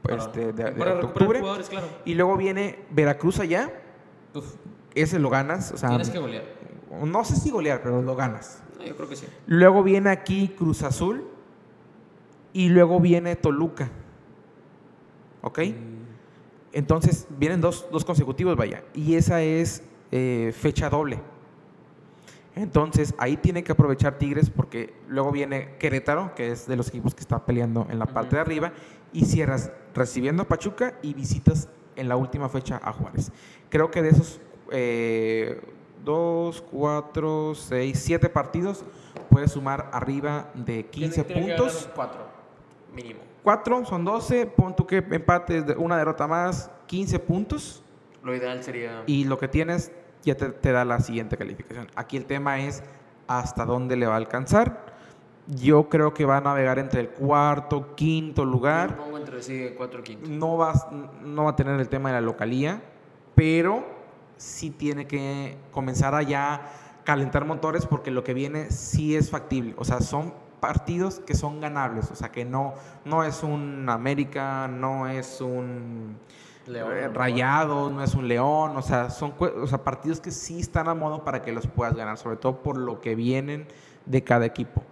[0.04, 1.86] Para- este, de, para de octubre, jugadores, claro.
[2.04, 3.72] y luego viene Veracruz allá,
[4.34, 4.54] Uf,
[4.94, 6.44] ese lo ganas, o sea, tienes que golear.
[7.04, 8.62] no sé si golear, pero lo ganas.
[8.78, 9.26] No, yo creo que sí.
[9.46, 11.24] Luego viene aquí Cruz Azul
[12.52, 13.90] y luego viene Toluca.
[15.42, 15.60] ¿Ok?
[16.72, 18.82] Entonces vienen dos, dos consecutivos, vaya.
[18.94, 21.20] Y esa es eh, fecha doble.
[22.56, 27.14] Entonces ahí tiene que aprovechar Tigres porque luego viene Querétaro, que es de los equipos
[27.14, 28.72] que está peleando en la parte de arriba,
[29.12, 33.32] y cierras recibiendo a Pachuca y visitas en la última fecha a Juárez.
[33.70, 34.40] Creo que de esos
[34.70, 35.60] eh,
[36.04, 38.84] dos, cuatro, seis, siete partidos
[39.30, 41.88] puedes sumar arriba de 15 Tiene- tiene que puntos.
[41.94, 42.20] cuatro,
[42.94, 43.20] mínimo.
[43.42, 47.82] 4 son 12, pon tú que empates de una derrota más, 15 puntos
[48.22, 49.02] Lo ideal sería...
[49.06, 49.92] y lo que tienes
[50.24, 51.88] ya te, te da la siguiente calificación.
[51.94, 52.82] Aquí el tema es
[53.26, 54.94] hasta dónde le va a alcanzar.
[55.46, 58.96] Yo creo que va a navegar entre el cuarto, quinto Yo lugar.
[58.96, 60.26] pongo entre sí cuatro quinto.
[60.28, 60.72] No va,
[61.22, 62.82] no va a tener el tema de la localía,
[63.34, 63.84] pero
[64.38, 66.72] sí tiene que comenzar a ya
[67.04, 69.74] calentar motores porque lo que viene sí es factible.
[69.76, 72.10] O sea, son partidos que son ganables.
[72.10, 72.72] O sea, que no,
[73.04, 76.16] no es un América, no es un
[76.68, 77.16] León, eh, a lo mejor.
[77.16, 78.76] Rayado, no es un León.
[78.76, 81.94] O sea, son o sea, partidos que sí están a modo para que los puedas
[81.94, 83.66] ganar, sobre todo por lo que vienen
[84.06, 84.82] de cada equipo.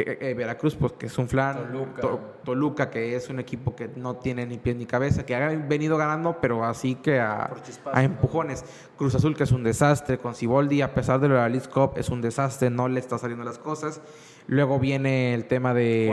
[0.00, 1.56] Eh, que, eh, Veracruz, pues que es un flan.
[1.56, 2.00] Toluca.
[2.00, 5.48] To- Toluca, que es un equipo que no tiene ni pies ni cabeza, que ha
[5.50, 7.50] venido ganando, pero así que a,
[7.96, 8.64] empujones.
[8.96, 10.18] Cruz Azul, que es un desastre.
[10.18, 13.00] Con Ciboldi, a pesar de lo de la League Cup, es un desastre, no le
[13.00, 14.00] está saliendo las cosas.
[14.46, 16.08] Luego viene el tema de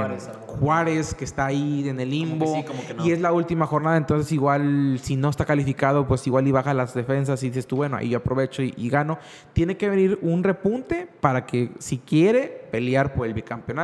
[0.46, 2.46] Juárez, que está ahí en el limbo.
[2.56, 3.06] sí, como que no.
[3.06, 6.74] Y es la última jornada, entonces igual si no está calificado, pues igual y baja
[6.74, 9.18] las defensas y dices tú, bueno, ahí yo aprovecho y, y gano.
[9.54, 13.77] Tiene que venir un repunte para que si quiere pelear por el bicampeonato,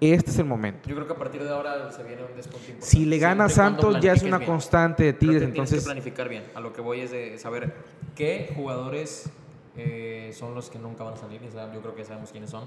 [0.00, 0.88] este es el momento.
[0.88, 2.76] Yo creo que a partir de ahora se viene un importante.
[2.80, 4.50] Si le gana Santos ya es una bien.
[4.50, 6.42] constante de Tigres, entonces que planificar bien.
[6.54, 7.72] A lo que voy es de saber
[8.16, 9.30] qué jugadores
[9.76, 11.40] eh, son los que nunca van a salir.
[11.42, 12.64] Yo creo que sabemos quiénes son.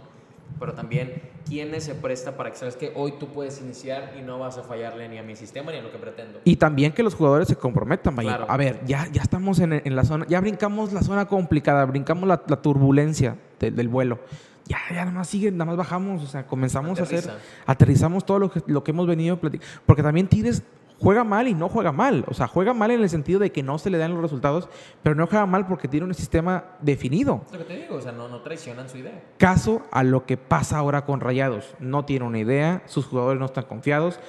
[0.60, 4.38] Pero también quiénes se presta para que sabes que hoy tú puedes iniciar y no
[4.38, 6.40] vas a fallarle ni a mi sistema ni a lo que pretendo.
[6.44, 8.16] Y también que los jugadores se comprometan.
[8.16, 8.46] Claro.
[8.48, 12.28] A ver, ya, ya estamos en, en la zona, ya brincamos la zona complicada, brincamos
[12.30, 14.20] la, la turbulencia de- del vuelo.
[14.68, 17.40] Ya, ya nada más sigue, nada más bajamos, o sea, comenzamos a hacer, Aterriza.
[17.66, 19.82] aterrizamos todo lo que, lo que hemos venido platicando.
[19.86, 20.64] Porque también Tigres
[21.00, 22.26] juega mal y no juega mal.
[22.28, 24.70] O sea, juega mal en el sentido de que no se le dan los resultados,
[25.04, 27.42] pero no juega mal porque tiene un sistema definido.
[27.46, 29.22] Es lo que te digo, o sea, no, no traicionan su idea.
[29.38, 31.76] Caso a lo que pasa ahora con Rayados.
[31.80, 34.20] No tiene una idea, sus jugadores no están confiados,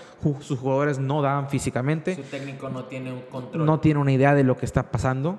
[0.40, 2.14] sus jugadores no dan físicamente.
[2.16, 3.64] Su técnico no tiene un control.
[3.64, 5.38] no tiene una idea de lo que está pasando.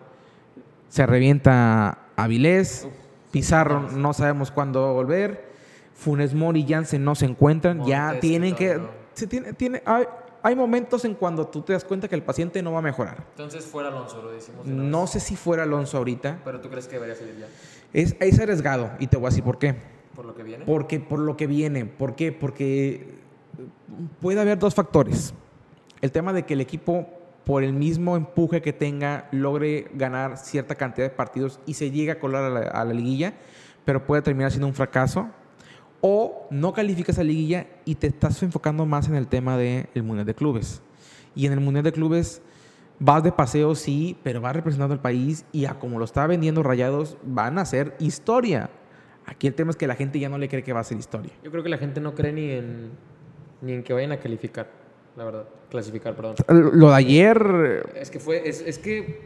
[0.90, 2.94] Se revienta Avilés, Uf,
[3.32, 5.50] Pizarro no sabemos cuándo va a volver,
[5.94, 8.80] Funes Mori y Jansen no se encuentran, ya tienen que...
[9.14, 10.06] Se tiene, tiene, hay,
[10.44, 13.26] hay momentos en cuando tú te das cuenta que el paciente no va a mejorar.
[13.32, 14.66] Entonces fuera Alonso, lo decimos.
[14.66, 15.10] de No vez.
[15.10, 16.40] sé si fuera Alonso ahorita.
[16.46, 17.48] Pero tú crees que debería salir ya.
[17.94, 19.76] Es, es arriesgado y te voy a decir por qué.
[20.16, 20.66] Por lo que viene.
[20.66, 21.86] Porque por lo que viene.
[21.86, 22.32] ¿Por qué?
[22.32, 23.16] Porque
[24.22, 25.34] puede haber dos factores.
[26.02, 27.08] El tema de que el equipo,
[27.48, 32.12] por el mismo empuje que tenga, logre ganar cierta cantidad de partidos y se llegue
[32.12, 33.36] a colar a la, liguilla,
[33.86, 35.30] pero puede terminar siendo un fracaso.
[36.02, 40.26] O no calificas a liguilla y te estás enfocando más en el tema del Mundial
[40.26, 40.82] de Clubes.
[41.36, 42.42] Y en el Mundial de Clubes
[43.00, 46.64] vas de paseo, sí, pero vas representando al país y a como lo está vendiendo
[46.64, 48.70] Rayados, van a hacer historia.
[49.26, 50.98] Aquí el tema es que la gente ya no le cree que va a ser
[50.98, 51.32] historia.
[51.46, 52.92] Yo creo que la gente no cree ni en,
[53.62, 54.70] ni en que vayan a calificar,
[55.18, 55.48] la verdad.
[55.70, 56.36] Clasificar, perdón.
[56.74, 59.22] Lo de ayer, Es que fue, es, es que,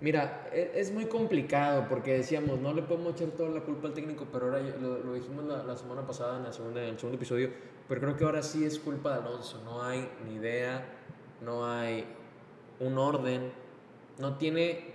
[0.00, 3.94] mira, e- es, muy complicado porque decíamos, no le podemos echar toda la culpa al
[3.94, 6.98] técnico, pero ahora lo, lo dijimos la, la semana pasada en, la segunda, en el
[6.98, 7.50] segundo episodio,
[7.88, 9.60] pero creo que ahora sí es culpa de Alonso.
[9.64, 10.86] No hay ni idea,
[11.44, 12.04] no hay
[12.78, 13.50] un orden,
[14.18, 14.94] no tiene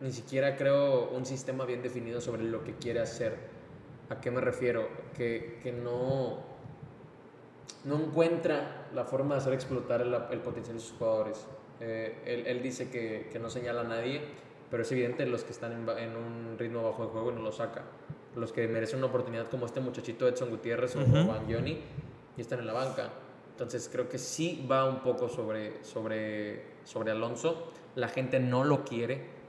[0.00, 3.36] ni siquiera, creo, un sistema bien definido sobre lo que quiere hacer.
[4.10, 4.88] ¿A qué me refiero?
[5.16, 6.49] Que, que no,
[7.84, 11.46] no encuentra la forma de hacer explotar el, el potencial de sus jugadores.
[11.80, 14.20] Eh, él, él dice que, que no señala a nadie,
[14.70, 17.42] pero es evidente los que están en, en un ritmo bajo de juego y no
[17.42, 17.84] lo saca.
[18.36, 21.80] Los que merecen una oportunidad como este muchachito Edson Gutiérrez o Bangioni
[22.36, 23.10] y están en la banca.
[23.52, 27.72] Entonces creo que sí va un poco sobre, sobre, sobre Alonso.
[27.96, 29.40] La gente no lo quiere.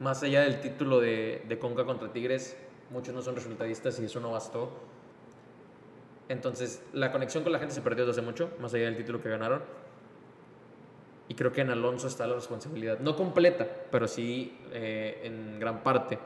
[0.00, 2.56] Más allá del título de, de Conca contra Tigres,
[2.90, 4.70] muchos no son resultadistas y eso no bastó.
[6.28, 9.22] Entonces, la conexión con la gente se perdió desde hace mucho, más allá del título
[9.22, 9.62] que ganaron.
[11.28, 13.00] Y creo que en Alonso está la responsabilidad.
[13.00, 16.18] No completa, pero sí eh, en gran parte.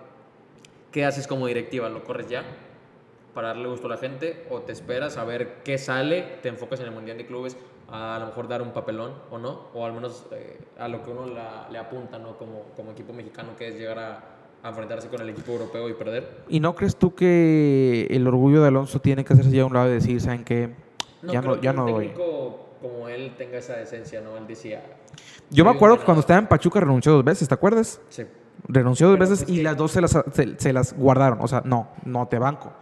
[0.93, 1.89] ¿Qué haces como directiva?
[1.89, 2.45] ¿Lo corres ya?
[3.35, 6.81] Para darle gusto a la gente, o te esperas a ver qué sale, te enfocas
[6.81, 7.57] en el Mundial de Clubes,
[7.89, 11.11] a, lo mejor dar un papelón o no, o al menos eh, a lo que
[11.11, 11.27] uno
[11.71, 12.37] le apunta ¿no?
[12.37, 15.95] como, como equipo mexicano, que es llegar a, a enfrentarse con el equipo europeo y
[15.95, 16.43] perder.
[16.49, 19.73] ¿y no crees tú que el orgullo de Alonso tiene que hacerse ya a un
[19.75, 20.71] lado y decir, ¿saben qué?
[21.23, 22.07] ya creo no, ya que no un doy.
[22.09, 24.37] técnico como él tenga esa decencia, ¿no?
[24.39, 24.83] Él decía...
[25.51, 28.01] Yo me acuerdo que cuando estaba en Pachuca renunció dos veces, ¿te acuerdas?
[28.09, 28.23] Sí.
[28.69, 31.39] Renunció dos Pero veces y que- las dos se las, se, se las guardaron.
[31.43, 32.73] O sea, no, no te banco.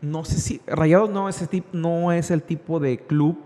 [0.00, 0.60] No sé si.
[0.66, 3.38] Rayados no es, ese tip- no es el tipo de club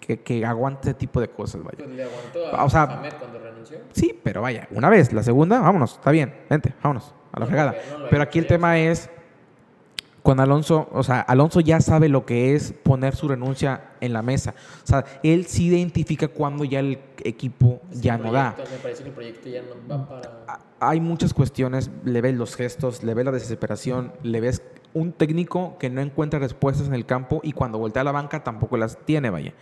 [0.00, 1.78] que, que aguante ese tipo de cosas, vaya.
[1.78, 2.86] Pues le aguantó a O sea-
[3.18, 3.78] cuando renunció.
[3.92, 7.46] Sí, pero vaya, una vez, la segunda, vámonos, está bien, vente, vámonos, a la No
[7.46, 7.74] fregada.
[7.98, 9.10] no pero aquí el tema es,
[10.22, 14.20] con Alonso, o sea, Alonso ya sabe lo que es poner su renuncia en la
[14.20, 14.54] mesa.
[14.84, 18.54] O sea, él sí identifica cuando ya el equipo ya El no da.
[18.54, 20.44] proyecto, Me parece que el proyecto ya no va para...
[20.46, 24.62] A- Hay muchas cuestiones, le ves los gestos, le ves la desesperación, le ves
[24.98, 28.42] un técnico que no encuentra respuestas en el campo y cuando voltea a la banca
[28.44, 29.52] tampoco las tiene, vaya.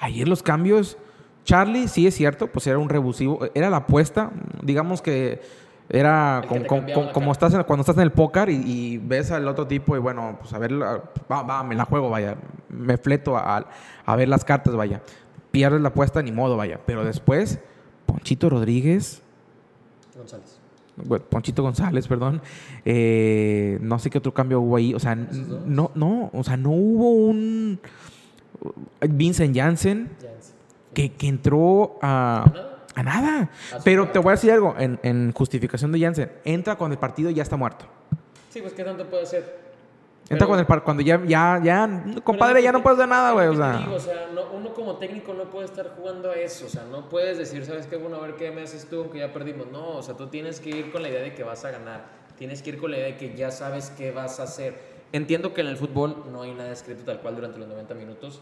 [0.00, 0.96] Ayer los cambios,
[1.44, 4.30] Charlie, sí es cierto, pues era un rebusivo, era la apuesta,
[4.62, 5.40] digamos que
[5.88, 9.30] era con- con- con- como estás en- cuando estás en el póker y, y ves
[9.30, 12.36] al otro tipo y bueno, pues a ver, va, va, me la juego, vaya,
[12.68, 13.66] me fleto a,
[14.06, 15.02] a ver las cartas, vaya.
[15.50, 16.80] Pierdes la apuesta, ni modo, vaya.
[16.86, 17.58] Pero después,
[18.06, 19.22] Ponchito Rodríguez,
[20.16, 20.58] González.
[20.96, 22.42] Bueno, Ponchito González, perdón.
[22.84, 24.94] Eh, no sé qué otro cambio hubo ahí.
[24.94, 27.80] O sea, no, no, o sea, no hubo un
[29.00, 30.52] Vincent Janssen Jansen.
[30.94, 32.44] que, que entró a,
[32.94, 33.50] a nada.
[33.84, 37.30] Pero te voy a decir algo, en, en justificación de Janssen, entra cuando el partido
[37.30, 37.86] ya está muerto.
[38.50, 39.71] Sí, pues qué tanto puede ser.
[40.32, 43.32] Entra cuando, el par- cuando ya, ya, ya, compadre, ya que- no puedes hacer nada,
[43.32, 43.48] güey.
[43.48, 46.34] O que sea, digo, o sea, no- uno como técnico no puede estar jugando a
[46.34, 46.66] eso.
[46.66, 47.96] O sea, no puedes decir, ¿sabes qué?
[47.96, 49.66] Bueno, a ver qué me haces tú, aunque ya perdimos.
[49.70, 52.04] No, o sea, tú tienes que ir con la idea de que vas a ganar.
[52.36, 54.74] Tienes que ir con la idea de que ya sabes qué vas a hacer.
[55.12, 58.40] Entiendo que en el fútbol no hay nada escrito tal cual durante los 90 minutos.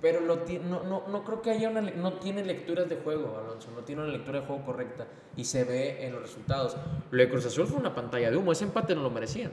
[0.00, 1.80] Pero lo no, no, no creo que haya una...
[1.80, 3.68] No tiene lecturas de juego, Alonso.
[3.74, 5.06] No tiene una lectura de juego correcta.
[5.36, 6.76] Y se ve en los resultados.
[7.10, 8.52] Lo de Cruz Azul fue una pantalla de humo.
[8.52, 9.50] Ese empate no lo merecían.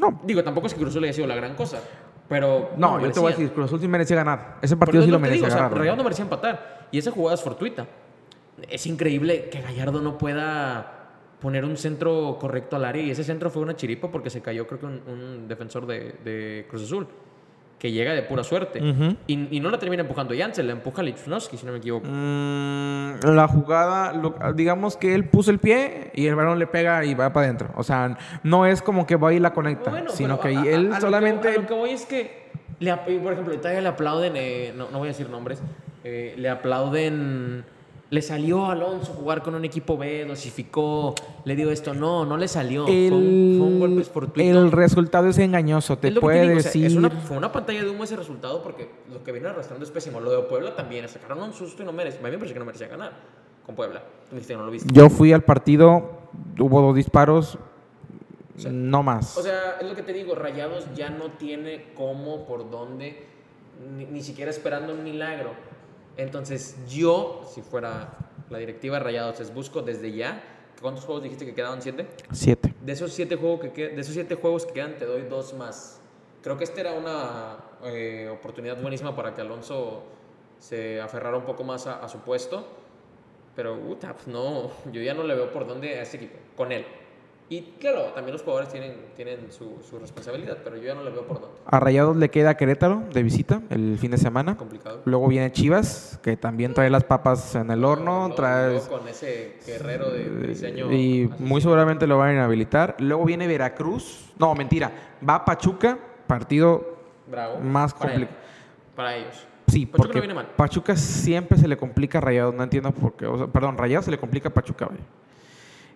[0.00, 1.80] No, Digo, tampoco es que Cruz Azul haya sido la gran cosa.
[2.28, 2.70] Pero...
[2.76, 4.58] no, yo te voy a decir, Cruz Azul sí merecía ganar.
[4.62, 5.96] Ese partido es sí lo merecía digo, o sea, ganar.
[5.96, 6.88] no merecía empatar.
[6.90, 7.86] Y esa jugada es fortuita.
[8.68, 10.94] Es increíble que Gallardo no pueda
[11.40, 13.02] poner un centro correcto al área.
[13.02, 16.14] Y ese centro fue una chiripa porque se cayó, creo que un, un defensor de,
[16.24, 17.06] de Cruz Azul.
[17.78, 18.80] Que llega de pura suerte.
[19.26, 22.06] Y, y no la termina empujando Janssen, la empuja Lichnowsky, si no me equivoco.
[22.08, 27.04] Mm, la jugada, lo- digamos que él puso el pie y el balón le pega
[27.04, 27.68] y va para adentro.
[27.76, 30.92] O sea, no es como que va y la conecta, Bueno, sino que a- él
[30.94, 31.48] a solamente...
[31.50, 32.48] que- a lo que voy es que,
[32.80, 35.60] le, por ejemplo, todavía le aplauden, eh, no, no voy a decir nombres,
[36.04, 37.64] eh, le aplauden.
[38.14, 41.94] Le salió a Alonso jugar con un equipo B, dosificó, le dio esto.
[41.94, 42.86] No, no le salió.
[42.86, 44.60] Fue, un, fue un golpe el, fortuito.
[44.60, 46.86] el resultado es engañoso, te puede o sea, decir...
[46.86, 49.90] es una- fue una pantalla de humo ese resultado porque lo que viene arrastrando es
[49.90, 50.20] pésimo.
[50.20, 52.18] Lo de Puebla también, sacaron un susto y no merece.
[52.18, 53.12] A mí me parece que no merecía ganar
[53.66, 53.98] con Puebla.
[54.00, 54.88] Tú me dijiste que no lo viste.
[54.92, 56.10] Yo fui al partido,
[56.60, 57.58] hubo dos disparos,
[58.70, 59.36] no más.
[59.36, 63.26] O sea, es lo que te digo, Rayados ya no tiene cómo, por dónde,
[63.96, 65.50] ni, ni siquiera esperando un milagro.
[66.16, 68.16] Entonces, yo, si fuera
[68.50, 70.42] la directiva Rayados, les busco desde ya.
[70.80, 71.80] ¿Cuántos juegos dijiste que quedaban?
[71.82, 72.06] ¿Siete?
[72.32, 72.74] Siete.
[72.80, 75.54] De esos siete juegos que, que- de esos siete juegos que quedan, te doy dos
[75.54, 76.00] más.
[76.42, 80.02] Creo que esta era una eh, oportunidad buenísima para que Alonso
[80.58, 82.66] se aferrara un poco más a, a su puesto.
[83.56, 86.84] Pero, pues no, yo ya no le veo por dónde a este equipo, con él.
[87.50, 91.10] Y claro, también los jugadores tienen, tienen su, su responsabilidad, pero yo ya no le
[91.10, 91.56] veo por dónde.
[91.66, 94.56] A Rayados le queda Querétaro de visita el fin de semana.
[94.56, 95.02] Complicado.
[95.04, 98.70] Luego viene Chivas, que también trae las papas en el horno, Luego- trae...
[98.72, 100.90] luego con ese guerrero de, de diseño.
[100.90, 101.46] Y asesino.
[101.46, 102.96] muy seguramente lo van a inhabilitar.
[102.98, 104.32] Luego viene Veracruz.
[104.38, 104.90] No, mentira.
[105.28, 106.96] Va a Pachuca, partido
[107.30, 107.58] Bravo.
[107.60, 108.36] más complicado.
[108.96, 109.46] Para ellos.
[109.68, 110.46] Sí, Pachuca porque no viene mal.
[110.56, 112.54] Pachuca siempre se le complica a Rayados.
[112.54, 113.26] No entiendo por qué.
[113.26, 114.86] o sea, perdón, Rayados se le complica a Pachuca.
[114.86, 115.00] vaya.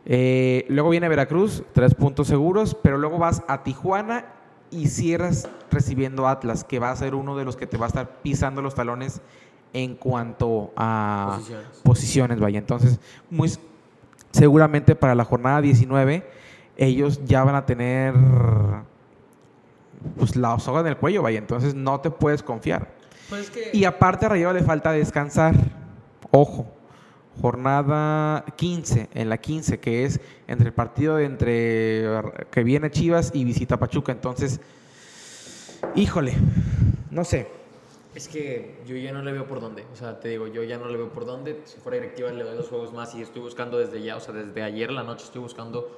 [0.06, 2.76] Eh, luego viene Veracruz, tres puntos seguros.
[2.82, 4.26] Pero luego vas a Tijuana
[4.70, 7.88] y cierras recibiendo Atlas, que va a ser uno de los que te va a
[7.88, 9.20] estar pisando los talones
[9.72, 11.66] en cuanto a Posiciones.
[11.82, 12.58] posiciones, vaya.
[12.58, 13.50] Entonces, muy
[14.32, 16.26] seguramente para la jornada 19,
[16.76, 18.14] ellos ya van a tener
[20.16, 21.38] pues la soga en el cuello, vaya.
[21.38, 22.88] Entonces no te puedes confiar.
[23.28, 23.70] Pues que.
[23.72, 25.54] Y aparte a Rayados le falta descansar.
[26.30, 26.66] Ojo.
[27.40, 32.04] Jornada 15, en la 15, que es entre el partido de entre
[32.50, 34.12] que viene Chivas y visita Pachuca.
[34.12, 34.60] Entonces,
[35.94, 36.34] híjole,
[37.10, 37.48] no sé.
[38.14, 39.84] Es que yo ya no le veo por dónde.
[39.92, 41.60] O sea, te digo, yo ya no le veo por dónde.
[41.64, 44.34] Si fuera directiva, le doy dos juegos más y estoy buscando desde ya, o sea,
[44.34, 45.88] desde ayer la noche estoy buscando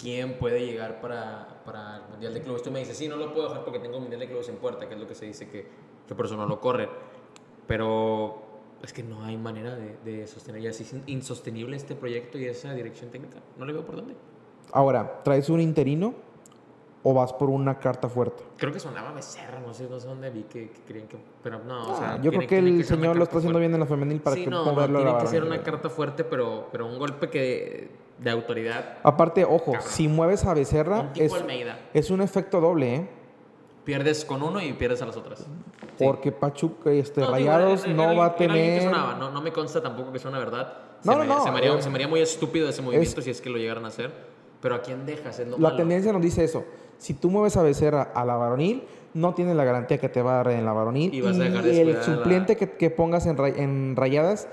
[0.00, 2.62] quién puede llegar para, para el Mundial de Clubes.
[2.62, 4.56] Tú me dices, sí, no lo puedo dejar porque tengo un Mundial de Clubes en
[4.56, 5.66] puerta, que es lo que se dice que,
[6.08, 6.88] que por eso no lo corre.
[7.66, 8.41] Pero
[8.82, 10.60] es que no hay manera de, de sostener.
[10.62, 13.38] Ya es in- insostenible este proyecto y esa dirección técnica.
[13.58, 14.14] No le veo por dónde.
[14.72, 16.14] Ahora, ¿traes un interino
[17.04, 18.42] o vas por una carta fuerte?
[18.56, 21.16] Creo que sonaba Becerra, no sé, no sé dónde vi que, que querían que...
[21.42, 22.20] Pero no, o Ah, sea...
[22.22, 23.68] yo creo que el una señor lo está haciendo fuerte.
[23.68, 25.90] bien en la femenil para sí, que no, moverlo a tiene que ser una carta
[25.90, 28.98] fuerte, pero, pero un golpe que de autoridad.
[29.02, 29.82] Aparte, ojo, Cabrón.
[29.90, 31.78] si mueves a Becerra, Un tipo es, Almeida.
[31.92, 33.08] es un efecto doble, ¿eh?
[33.84, 35.44] Pierdes con uno y pierdes a las otras.
[35.98, 36.04] Sí.
[36.04, 38.82] Porque Pachuca, este, No, digo, Rayados era- no era- va a era tener...
[38.82, 40.72] sonaba, No, no me consta tampoco que sea una verdad.
[41.04, 42.80] No, se, no, me, no, se, me haría, eh, se me haría muy estúpido ese
[42.82, 44.10] movimiento si es que lo llegaran a hacer.
[44.60, 45.38] Pero ¿a quién dejas?
[45.40, 45.76] Es lo La malo.
[45.76, 46.64] tendencia nos dice eso.
[46.98, 50.34] Si tú mueves a Becerra a la varonil, no tienes la garantía que te va
[50.34, 51.12] a dar en la varonil.
[51.12, 54.48] Y vas a dejar el descuidada la- suplente que, que pongas en, ray- en rayadas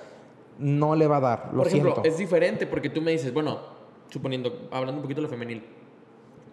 [0.58, 1.50] no le va a dar.
[1.54, 2.10] Lo Por ejemplo, siento.
[2.10, 3.60] es diferente porque tú me dices, bueno,
[4.10, 5.64] suponiendo, hablando un poquito de lo femenil,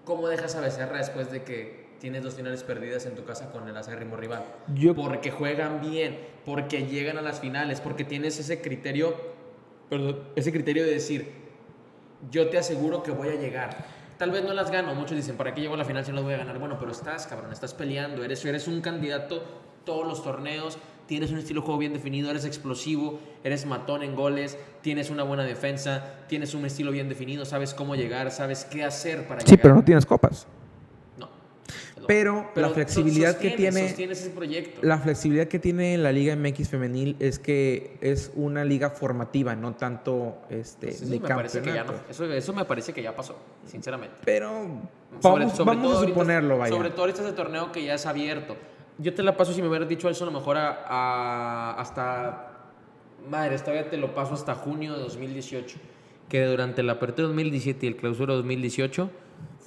[0.04, 3.68] ¿cómo dejas a Becerra después de que tienes dos finales perdidas en tu casa con
[3.68, 4.44] el acérrimo rival?
[4.74, 9.14] Yo- Porque juegan bien, porque llegan a las finales, porque tienes ese criterio,
[9.88, 11.30] perdón, ese criterio de decir,
[12.30, 13.76] yo te aseguro que voy a llegar.
[14.18, 16.16] Tal vez no las gano, muchos dicen, ¿para qué llego a la final si no
[16.16, 16.58] las voy a ganar?
[16.58, 19.42] Bueno, pero estás, cabrón, estás peleando, eres, eres un candidato
[19.84, 24.16] todos los torneos, tienes un estilo de juego bien definido, eres explosivo, eres matón en
[24.16, 28.82] goles, tienes una buena defensa, tienes un estilo bien definido, sabes cómo llegar, sabes qué
[28.84, 29.62] hacer para Sí, llegar.
[29.62, 30.46] pero no tienes copas.
[32.08, 32.14] No.
[32.14, 34.80] Pero la flexibilidad que sostienes- tiene- Sostienes ese proyecto.
[34.82, 39.74] La flexibilidad que tiene la Liga MX femenil es que es una liga formativa, no
[39.74, 42.10] tanto este, Pues eso, de me parece que ya no, campeonato.
[42.10, 44.16] eso, eso me parece que ya pasó, sinceramente.
[44.24, 44.50] Pero
[45.20, 46.74] Sobre- vamos, sobre vamos todo a ahorita- suponerlo, vaya.
[46.76, 48.56] Sobre todo ahorita es el torneo que ya es abierto.
[48.98, 52.52] Yo te la paso si me hubieras dicho eso a lo mejor a, a- hasta...
[53.28, 55.78] Madre, todavía te lo paso hasta junio de 2018.
[56.28, 59.10] Que durante la apertura 2017 y el clausura 2018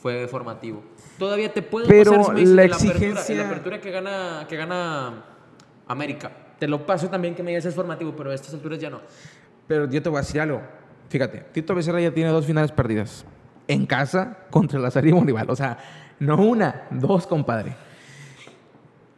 [0.01, 0.81] fue formativo.
[1.17, 4.45] Todavía te puedo Pero pasar si me dices la apertura- exigencia- la apertura que gana,
[4.47, 5.25] que gana
[5.87, 6.31] América.
[6.57, 9.01] Te lo paso también que me digas es formativo, pero a estas alturas ya no.
[9.67, 10.61] Pero yo te voy a decir algo.
[11.09, 13.25] Fíjate, Tito Becerra ya tiene dos finales perdidas.
[13.67, 15.49] En casa contra la serie rival.
[15.49, 15.77] O sea,
[16.19, 17.75] no una, dos, compadre.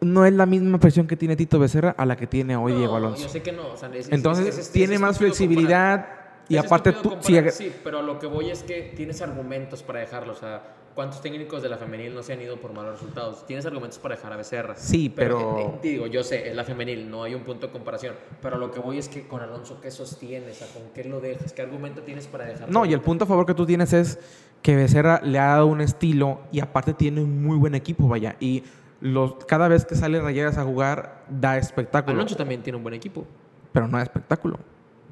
[0.01, 2.93] No es la misma presión que tiene Tito Becerra a la que tiene hoy Diego
[2.93, 3.23] No, Alonso.
[3.23, 3.67] Yo sé que no.
[3.73, 6.07] o sea, es- es- Entonces, es- es- es tiene más flexibilidad
[6.51, 7.15] y Es aparte tú...
[7.21, 10.33] si sí, pero lo que voy es que tienes argumentos para dejarlo.
[10.33, 10.61] O sea,
[10.95, 13.45] ¿cuántos técnicos de la femenil no se han ido por malos resultados?
[13.45, 14.75] Tienes argumentos para dejar a Becerra.
[14.75, 17.73] Sí, pero- eh, te digo, yo sé, es la femenil, no hay un punto de
[17.73, 18.15] comparación.
[18.41, 20.61] Pero lo que voy es que con Alonso, ¿qué sostienes?
[20.61, 21.53] O sea, ¿con qué lo dejas?
[21.53, 22.67] ¿Qué argumento tienes para dejarlo?
[22.73, 24.19] No, y el punto a favor que tú tienes es
[24.61, 28.35] que Becerra le ha dado un estilo y aparte tiene un muy buen equipo, vaya.
[28.39, 28.63] Y
[28.99, 32.13] los, cada vez que sale Rayeras a jugar, da espectáculo.
[32.15, 33.25] Alonso también tiene un buen equipo.
[33.71, 34.59] Pero no da espectáculo.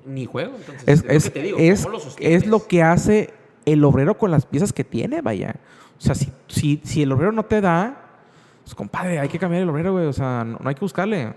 [0.06, 0.84] Ni juego, entonces.
[0.88, 3.34] Es, lo es, que te digo, es, ¿cómo lo es lo que hace
[3.66, 5.56] el obrero con las piezas que tiene, vaya.
[5.98, 8.10] O sea, si, si, si el obrero no te da,
[8.64, 10.06] pues compadre, hay que cambiar el obrero, güey.
[10.06, 11.34] O sea, no, no hay que buscarle.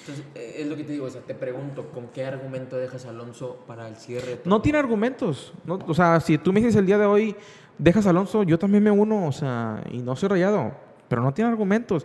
[0.00, 3.06] Entonces, eh, es lo que te digo, o sea, te pregunto, ¿con qué argumento dejas
[3.06, 4.40] a Alonso para el cierre?
[4.44, 5.52] No tiene argumentos.
[5.64, 7.34] No, o sea, si tú me dices el día de hoy,
[7.78, 10.72] dejas a Alonso, yo también me uno, o sea, y no soy rayado,
[11.08, 12.04] pero no tiene argumentos.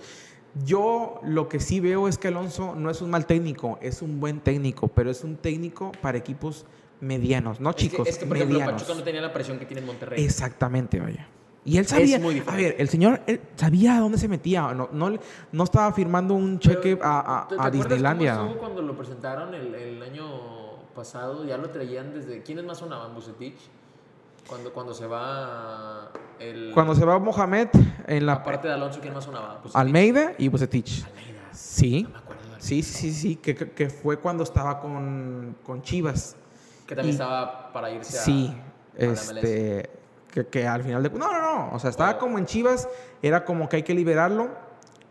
[0.65, 4.19] Yo lo que sí veo es que Alonso no es un mal técnico, es un
[4.19, 6.65] buen técnico, pero es un técnico para equipos
[7.01, 8.81] medianos, no Es que- chicos, Es que, por ejemplo, medianos.
[8.83, 10.23] Pachuca no tenía la presión que tiene en Monterrey.
[10.23, 11.27] Exactamente, vaya.
[11.65, 14.89] Y él sabía, muy a ver, el señor él sabía a dónde se metía, no,
[14.91, 15.17] no,
[15.53, 18.37] no estaba firmando un cheque Pero, a, a- ¿te- te a acuerdas Disneylandia.
[18.37, 20.25] cómo cuando lo presentaron el, el año
[20.93, 21.45] pasado?
[21.45, 22.43] Ya lo traían desde...
[22.43, 23.15] ¿Quiénes más sonaban?
[23.15, 23.55] ¿Bucetich?
[24.47, 26.71] Cuando, cuando se va el...
[26.73, 27.69] Cuando se va Mohamed
[28.07, 29.55] en la Aparte de Alonso, ¿quién más sonaba?
[29.63, 29.75] Bucetich.
[29.75, 31.05] Almeida y Bucetich.
[31.05, 31.41] Almeida.
[31.51, 32.03] Sí.
[32.03, 32.41] No me acuerdo.
[32.59, 36.35] Sí, sí, sí, sí, que, que- fue cuando estaba con, con Chivas.
[36.87, 38.21] Que también Y- estaba para irse a...
[38.21, 38.55] Sí,
[38.99, 39.89] a la este,
[40.31, 41.09] que, que al final de...
[41.09, 42.87] No, no, no, o sea, estaba como en Chivas,
[43.21, 44.49] era como que hay que liberarlo.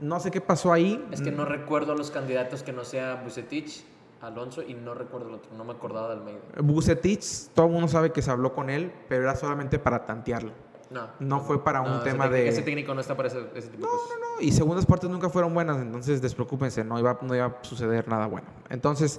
[0.00, 1.04] No sé qué pasó ahí.
[1.12, 3.84] Es que no recuerdo los candidatos que no sea Bucetich,
[4.22, 5.50] Alonso y no recuerdo el otro.
[5.56, 6.40] No me acordaba de Almeida.
[6.62, 10.52] Bucetich, todo el mundo sabe que se habló con él, pero era solamente para tantearlo.
[10.90, 11.08] No.
[11.20, 12.48] No fue para un No, tema de...
[12.48, 14.08] Ese técnico no está para ese, ese tipo de cosas.
[14.20, 18.06] No, y segundas partes nunca fueron buenas, entonces despreocúpense, no iba, no iba a suceder
[18.08, 18.46] nada bueno.
[18.68, 19.18] Entonces,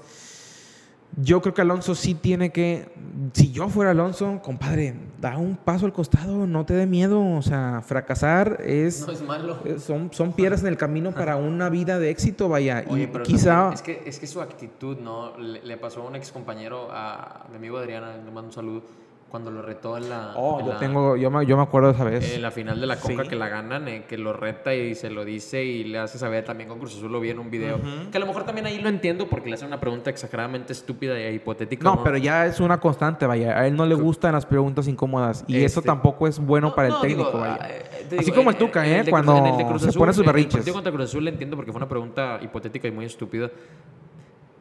[1.15, 2.89] yo creo que Alonso sí tiene que,
[3.33, 7.41] si yo fuera Alonso, compadre, da un paso al costado, no te dé miedo, o
[7.41, 9.59] sea, fracasar es, No es malo.
[9.65, 13.07] eh, son, son piedras en el camino para una vida de éxito, vaya, Oye, y
[13.07, 13.71] pero quizá...
[13.73, 15.37] es que, es que su actitud, ¿no?
[15.37, 18.83] Le, le pasó a un ex compañero, a mi amigo Adriana, le mando un saludo,
[19.33, 21.87] cuando lo retó en la, Oh, en yo la- tengo, yo me, yo me acuerdo
[21.87, 22.35] de esa vez.
[22.35, 23.29] en la final de la Coca Sí.
[23.29, 26.45] que la ganan, eh, que lo reta y se lo dice y le hace saber
[26.45, 27.79] también con Cruz Azul, lo vi en un video.
[28.11, 31.17] Que a lo mejor también ahí lo entiendo porque le hace una pregunta exageradamente estúpida
[31.17, 31.83] e hipotética.
[31.83, 33.57] No, pero ya es una constante, vaya.
[33.57, 35.43] A él no le gustan las preguntas incómodas.
[35.47, 37.57] Y eso Este- tampoco es bueno No, para el no, técnico, digo, vaya.
[37.71, 37.83] eh,
[38.15, 38.97] Así digo, como el Tuca, ¿eh?
[38.97, 40.53] el Cruz- Cuando el Cruz se Azul, pone sus el berrinches.
[40.57, 43.49] partido contra Cruz Azul le entiendo porque fue una pregunta hipotética y muy estúpida.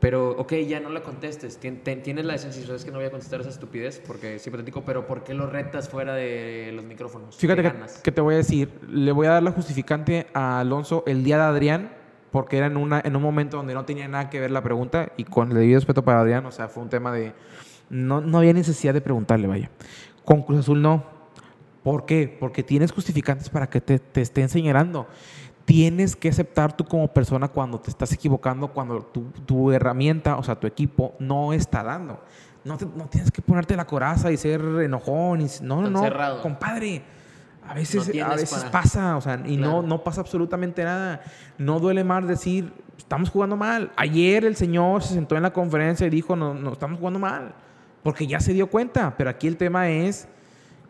[0.03, 1.59] Pero, ok, ya no la contestes.
[1.61, 4.47] Tien- ten- Tienes la decencia, sabes que no voy a contestar esa estupidez porque es
[4.47, 7.37] hipotético, pero ¿por qué lo retas fuera de los micrófonos?
[7.37, 10.59] Fíjate ¿Qué que, que te voy a decir, le voy a dar la justificante a
[10.61, 11.93] Alonso el día de Adrián,
[12.33, 15.13] porque era en, una, en un momento donde no tenía nada que ver la pregunta,
[15.17, 17.33] y con el debido respeto para Adrián, o sea, fue un tema de...
[17.89, 19.71] No, no había necesidad de preguntarle, vaya.
[20.25, 21.05] Con Cruz Azul no.
[21.85, 22.35] ¿Por qué?
[22.41, 25.07] Porque tienes justificantes para que te, te estén señalando.
[25.65, 30.43] Tienes que aceptar tú como persona cuando te estás equivocando, cuando tu, tu herramienta, o
[30.43, 32.21] sea, tu equipo, no está dando.
[32.65, 35.41] No, te- no tienes que ponerte la coraza y ser enojón.
[35.41, 36.43] Y, no, no, no.
[36.43, 37.03] Compadre,
[37.67, 39.83] a veces, No a veces para- pasa, o sea, y Claro.
[39.83, 41.23] no, no pasa absolutamente nada.
[41.59, 43.93] No duele más decir, estamos jugando mal.
[43.97, 47.55] Ayer el señor se sentó en la conferencia y dijo, no, no estamos jugando mal,
[48.03, 49.15] porque ya se dio cuenta.
[49.17, 50.27] Pero aquí el tema es,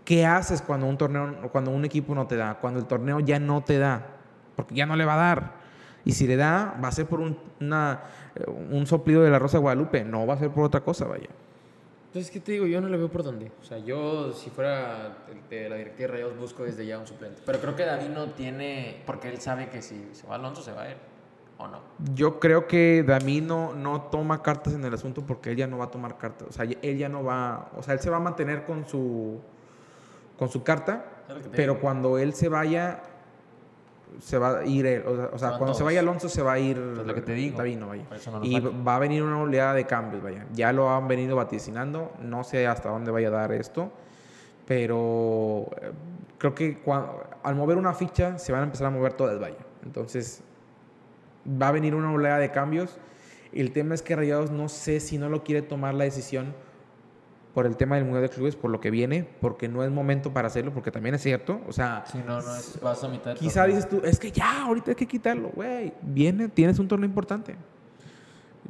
[0.04, 2.54] ¿qué haces cuando un torneo, cuando un equipo no te da?
[2.54, 4.06] Cuando el torneo ya no te da,
[4.56, 5.52] porque ya no le va a dar.
[6.04, 8.00] Y si le da, va a ser por un, una,
[8.34, 11.06] eh, un soplido de la Rosa de Guadalupe, no va a ser por otra cosa,
[11.06, 11.28] vaya.
[12.12, 12.66] Entonces, ¿qué te digo?
[12.66, 13.50] Yo no le veo por dónde.
[13.60, 15.16] O sea, yo, si fuera
[15.48, 17.40] de de la directiva de Rayados, busco desde ya un suplente.
[17.44, 19.02] Pero creo que David no tiene.
[19.06, 20.96] Porque él sabe que si se va Alonso, se va él.
[21.58, 21.78] ¿O no?
[22.14, 25.86] Yo creo que David no, toma cartas en el asunto porque él ya no va
[25.86, 26.48] a tomar cartas.
[26.48, 27.70] O sea, él ya no va.
[27.76, 29.40] O sea, él se va a mantener con su.
[30.38, 31.06] con su carta.
[31.52, 33.02] Pero cuando él se vaya.
[34.20, 35.02] Se va a ir él.
[35.06, 36.76] O sea, o sea, van cuando se vaya Alonso, se va a ir.
[36.78, 37.58] Es lo que te digo.
[37.58, 38.04] Davino, vaya.
[38.30, 40.46] No y va a venir una oleada de cambios, vaya.
[40.52, 42.12] Ya lo han venido vaticinando.
[42.20, 43.90] No sé hasta dónde vaya a dar esto.
[44.66, 45.92] Pero eh,
[46.38, 49.56] creo que cua- al mover una ficha se van a empezar a mover todas, vaya.
[49.84, 50.42] Entonces
[51.60, 52.98] va a venir una oleada de cambios.
[53.52, 56.54] El tema es que Rayados no sé si no lo quiere tomar la decisión
[57.54, 60.32] por el tema del Mundial de Clubes, por lo que viene, porque no es momento
[60.32, 61.60] para hacerlo, porque también es cierto.
[61.68, 64.62] O sea, Sí, no, no, es, vas a mitad quizá dices tú, es que ya,
[64.62, 65.92] ahorita hay que quitarlo, güey.
[66.00, 67.56] Viene, tienes un torneo importante.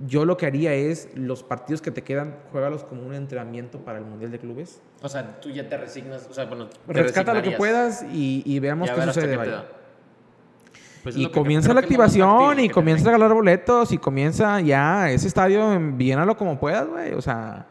[0.06, 3.98] Yo lo que haría es los partidos que te quedan, juégalos como un entrenamiento para
[3.98, 4.80] el Mundial de Clubes.
[5.02, 8.58] O sea, tú ya te resignas, o sea, bueno, Rescata lo que puedas y, y
[8.58, 9.36] veamos qué sucede.
[9.36, 9.66] vaya.
[11.02, 15.10] Pues es Y que comienza la activación y comienza a regalar boletos y comienza ya
[15.10, 17.12] ese estadio, llénalo como puedas, güey.
[17.12, 17.66] O sea,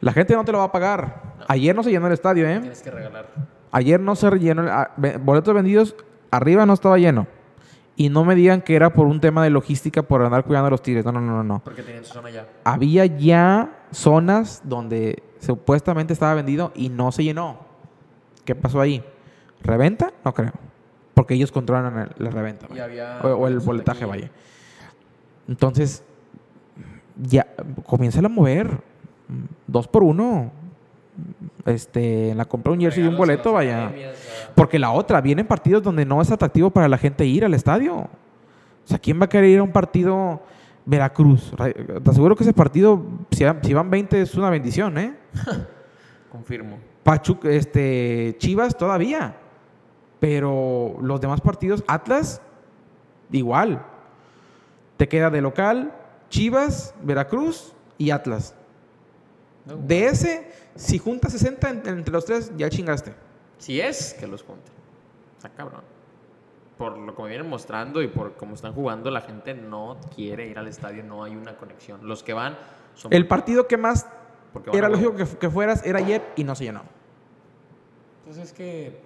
[0.00, 1.34] la gente no te lo va a pagar.
[1.48, 2.60] Ayer no se llenó el estadio, ¿eh?
[2.60, 3.26] Tienes que regalar.
[3.72, 5.94] Ayer no se llenó, el- ah, ve- boletos vendidos,
[6.30, 7.26] arriba no estaba lleno.
[7.96, 10.70] Y no me digan que era por un tema de logística por andar cuidando a
[10.70, 11.04] los tigres.
[11.04, 11.60] No, no, no, no.
[11.64, 12.46] Porque tenían su zona ya.
[12.64, 17.58] Había ya zonas donde supuestamente estaba vendido y no se llenó.
[18.44, 19.04] ¿Qué pasó ahí?
[19.62, 20.12] ¿Reventa?
[20.24, 20.52] No creo.
[21.14, 22.66] Porque ellos controlan el- la reventa.
[22.66, 22.84] Y vaya.
[22.84, 24.06] había O, o el taquilla.
[24.06, 24.30] vaya.
[25.48, 26.04] Entonces,
[27.20, 27.46] ya,
[27.84, 28.80] comienza a mover.
[29.66, 30.50] Dos por uno.
[31.66, 33.86] Este, en la compra de un jersey y un boleto, vaya.
[33.86, 34.16] academias,
[34.54, 37.96] Porque la otra, vienen partidos donde no es atractivo para la gente ir al estadio.
[37.96, 38.08] O
[38.84, 40.40] sea, ¿quién va a querer ir a un partido
[40.86, 41.52] Veracruz?
[41.56, 43.02] Ra- Te aseguro que ese partido,
[43.32, 45.14] si, va- si van 20, es una bendición, ¿eh?
[46.32, 46.78] Confirmo.
[47.02, 49.34] Pachuc, este, Chivas todavía.
[50.20, 52.40] Pero los demás partidos, Atlas,
[53.32, 53.82] igual.
[54.96, 55.92] Te queda de local,
[56.28, 58.54] Chivas, Veracruz y Atlas.
[59.68, 63.14] No, De ese, si juntas 60 en- entre los tres, ya chingaste.
[63.58, 64.72] Si es que los junten.
[65.36, 65.82] Está cabrón.
[66.76, 70.46] Por lo que me vienen mostrando y por cómo están jugando, la gente no quiere
[70.46, 72.06] ir al estadio, no hay una conexión.
[72.06, 72.56] Los que van
[72.94, 74.06] son El partido que más
[74.72, 76.82] era lógico que, que fueras era ayer y no se llenó.
[78.24, 79.00] Pues es que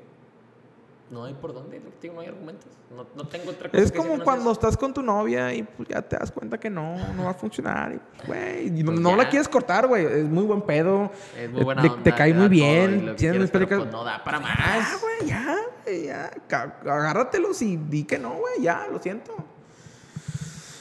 [1.13, 2.67] no hay por dónde, digo, no hay argumentos.
[2.91, 5.63] No, no tengo otra cosa Es que como no cuando estás con tu novia y
[5.63, 7.93] pues, ya te das cuenta que no, no va a funcionar.
[7.93, 9.29] y, pues, no, no la ya.
[9.31, 10.05] quieres cortar, güey.
[10.07, 11.11] Es muy buen pedo.
[11.39, 12.91] Es muy buena te, onda, te cae te muy bien.
[13.01, 15.01] Tienes quieres, pero, explica- pues, no da para Ya, más.
[15.03, 16.31] güey, ya, güey, ya.
[16.49, 18.63] Ca- Agárratelos y di que no, güey.
[18.63, 19.35] Ya, lo siento.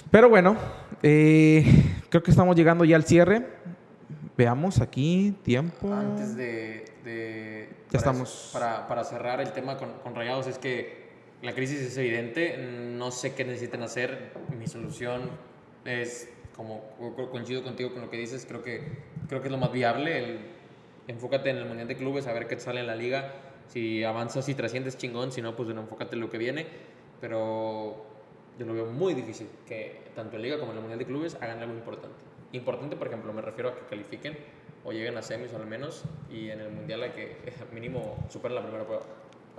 [0.09, 0.55] Pero bueno,
[1.03, 1.65] eh,
[2.09, 3.47] creo que estamos llegando ya al cierre.
[4.37, 5.93] Veamos aquí, tiempo.
[5.93, 6.85] Antes de.
[7.03, 7.60] de-
[7.91, 8.29] Ya para estamos.
[8.47, 11.09] eso, para, para cerrar el tema con, con Rayados, es que
[11.41, 12.57] la crisis es evidente.
[12.57, 14.31] No sé qué necesiten hacer.
[14.57, 15.29] Mi solución
[15.85, 18.81] es, como co- co- coincido contigo con lo que dices, creo que,
[19.27, 20.17] creo que es lo más viable.
[20.19, 20.39] El,
[21.07, 23.33] enfócate en el Mundial de Clubes, a ver qué sale en la liga.
[23.67, 25.31] Si avanzas y trasciendes, chingón.
[25.31, 26.65] Si no, pues bueno, enfócate en lo que viene.
[27.19, 28.05] Pero
[28.59, 31.37] yo lo veo muy difícil que tanto en Liga como en el Mundial de Clubes
[31.41, 32.15] hagan algo importante.
[32.53, 34.37] Importante, por ejemplo, me refiero a que califiquen
[34.83, 37.37] o lleguen a semis al menos y en el Mundial a que
[37.73, 39.03] mínimo superen la primera prueba.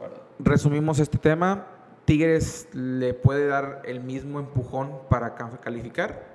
[0.01, 0.09] La.
[0.41, 1.67] Resumimos este tema.
[2.05, 6.33] Tigres le puede dar el mismo empujón para ca- calificar.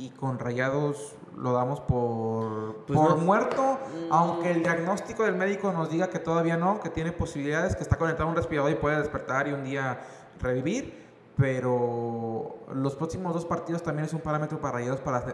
[0.00, 3.24] Y con Rayados lo damos por, Pues por no.
[3.24, 3.80] muerto.
[4.10, 7.96] Aunque el diagnóstico del médico nos diga que todavía no, que tiene posibilidades, que está
[7.96, 9.98] conectado a un respirador y puede despertar y un día
[10.40, 11.08] revivir.
[11.36, 15.24] Pero los próximos dos partidos también es un parámetro para Rayados para,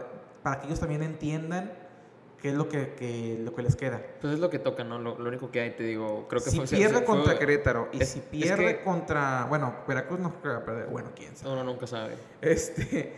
[0.41, 1.71] para que ellos también entiendan
[2.41, 4.01] qué es lo que, que- lo que les queda.
[4.21, 4.99] Pues es lo que toca, ¿no?
[4.99, 7.89] Lo, lo único que hay, te digo, creo que si fue- pierde contra fue- Querétaro
[7.91, 9.45] y es- si es pierde que- contra.
[9.49, 10.87] Bueno, Veracruz no creo que va a perder.
[10.87, 11.53] Bueno, quién sabe.
[11.53, 12.13] Uno nunca sabe.
[12.41, 13.13] Este.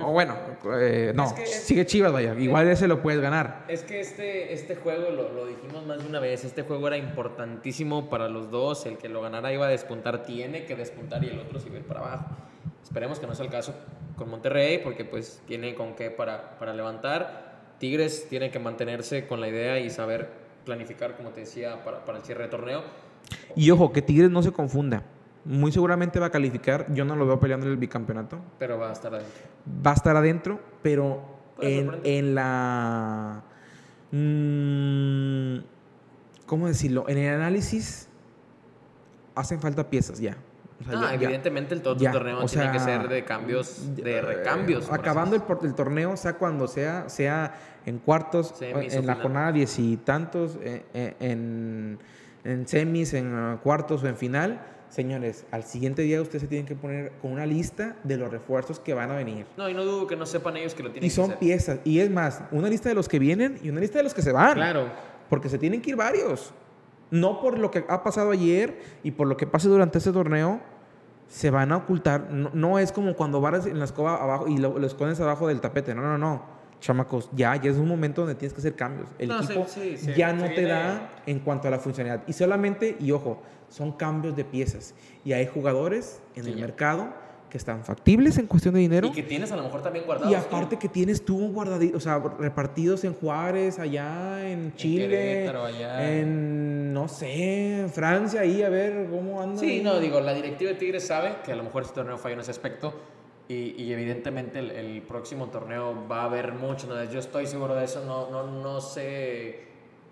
[0.00, 0.36] O bueno,
[0.80, 2.32] eh, no, Es que es- sigue Chivas, vaya.
[2.34, 3.64] Igual ese lo puedes ganar.
[3.66, 6.96] Es que este, este juego, lo, lo dijimos más de una vez, este juego era
[6.98, 8.86] importantísimo para los dos.
[8.86, 11.76] El que lo ganara iba a despuntar, tiene que despuntar y el otro se iba
[11.76, 12.26] a ir para abajo.
[12.84, 13.74] Esperemos que no sea el caso
[14.16, 17.47] con Monterrey, porque pues tiene con qué para, para levantar.
[17.78, 20.30] Tigres tiene que mantenerse con la idea y saber
[20.64, 22.82] planificar, como te decía, para, para el cierre de torneo.
[23.56, 25.02] Y ojo, que Tigres no se confunda.
[25.44, 26.92] Muy seguramente va a calificar.
[26.92, 28.38] Yo no lo veo peleando en el bicampeonato.
[28.58, 29.42] Pero va a estar adentro.
[29.86, 31.22] Va a estar adentro, pero
[31.60, 33.42] en, en la.
[34.10, 35.58] mm,
[36.46, 37.08] ¿Cómo decirlo?
[37.08, 38.08] En el análisis
[39.34, 40.36] hacen falta piezas ya.
[40.80, 43.08] O sea, Ah, ya- evidentemente el todo tu Ya, torneo o tiene que sea, ser
[43.08, 44.88] de cambios, de eh, recambios.
[44.92, 47.52] Acabando el, el torneo, sea cuando sea, sea
[47.84, 49.22] en cuartos, Semis en o la final.
[49.22, 51.98] jornada diez y tantos, eh, eh, en,
[52.44, 56.66] en semis, en uh, cuartos o en final, señores, al siguiente día ustedes se tienen
[56.66, 59.46] que poner con una lista de los refuerzos que van a venir.
[59.56, 61.38] No, y no dudo que no sepan ellos que lo tienen Y son que hacer.
[61.40, 61.80] piezas.
[61.84, 64.22] Y es más, una lista de los que vienen y una lista de los que
[64.22, 64.54] se van.
[64.54, 64.86] Claro.
[65.28, 66.52] Porque se tienen que ir varios.
[67.10, 70.60] No por lo que ha pasado ayer y por lo que pase durante ese torneo,
[71.28, 72.30] se van a ocultar.
[72.30, 75.48] No, no es como cuando vas en la escoba abajo y lo, lo escondes abajo
[75.48, 75.94] del tapete.
[75.94, 76.58] No, no, no.
[76.80, 79.08] Chamacos, ya, ya es un momento donde tienes que hacer cambios.
[79.18, 82.22] El No, equipo sí, sí, ya no te da en cuanto a la funcionalidad.
[82.28, 84.94] Y solamente, y ojo, son cambios de piezas.
[85.24, 86.60] Y hay jugadores en el ya.
[86.60, 87.08] mercado
[87.48, 89.08] que están factibles en cuestión de dinero.
[89.08, 90.30] Y que tienes a lo mejor también guardados.
[90.30, 95.64] Y aparte que tienes tú guardaditos, o sea, repartidos en Juárez, allá en Chile, Querétaro,
[95.64, 96.18] allá.
[96.18, 99.58] en, no sé, en Francia, ahí, a ver cómo anda.
[99.58, 102.34] Sí, no, digo, la directiva de Tigres sabe que a lo mejor este torneo falla
[102.34, 102.94] en ese aspecto
[103.48, 107.02] y, y evidentemente el, el próximo torneo va a haber mucho, ¿no?
[107.04, 109.68] yo estoy seguro de eso, no, no, no sé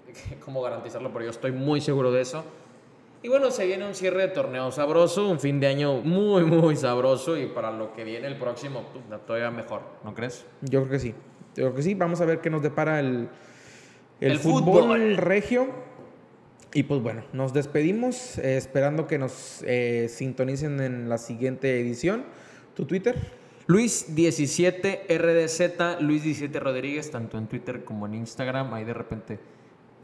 [0.45, 2.45] cómo garantizarlo, pero yo estoy muy seguro de eso.
[3.23, 6.77] Y bueno, se viene un cierre de torneo sabroso, un fin de año muy, muy
[6.77, 10.47] sabroso y para lo que viene el próximo, puta, todavía mejor, ¿no crees?
[10.63, 11.15] Yo creo que sí.
[11.57, 11.95] Yo creo que sí.
[11.95, 13.29] Vamos a ver qué nos depara el,
[14.21, 15.17] el, El fútbol, fútbol.
[15.17, 15.67] regio.
[16.75, 22.25] Y pues bueno, nos despedimos eh, esperando que nos eh, sintonicen en la siguiente edición.
[22.75, 23.17] ¿Tu Twitter?
[23.67, 28.75] Luis17RDZ, Luis17 Rodríguez, tanto en Twitter como en Instagram.
[28.75, 29.39] Ahí de repente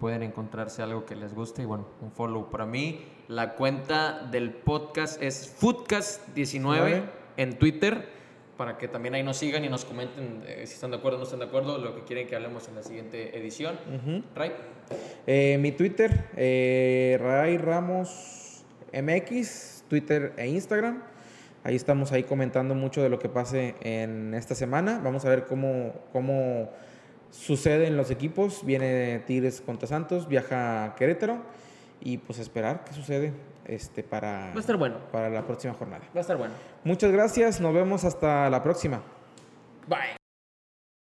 [0.03, 3.03] pueden encontrarse algo que les guste y bueno, un follow para mí.
[3.29, 7.05] La cuenta del podcast es Foodcast19
[7.37, 8.09] en Twitter
[8.57, 11.21] para que también ahí nos sigan y nos comenten eh, si están de acuerdo o
[11.21, 13.79] no están de acuerdo, lo que quieren que hablemos en la siguiente edición.
[14.35, 14.51] Ray.
[15.29, 21.01] Eh, mi Twitter, eh, Ray Ramos MX, Twitter e Instagram.
[21.63, 25.01] Ahí estamos ahí comentando mucho de lo que pase en esta semana.
[25.05, 26.73] Vamos a ver cómo, cómo
[27.33, 28.65] sucede en los equipos.
[28.65, 31.39] Viene Tigres contra Santos, viaja a Querétaro
[32.01, 33.33] y pues esperar qué sucede
[33.67, 34.99] este, para, Va a estar bueno.
[35.11, 36.05] para la próxima jornada.
[36.15, 36.55] Va a estar bueno.
[36.85, 39.03] Muchas gracias, nos vemos hasta la próxima.
[39.89, 40.22] Bye.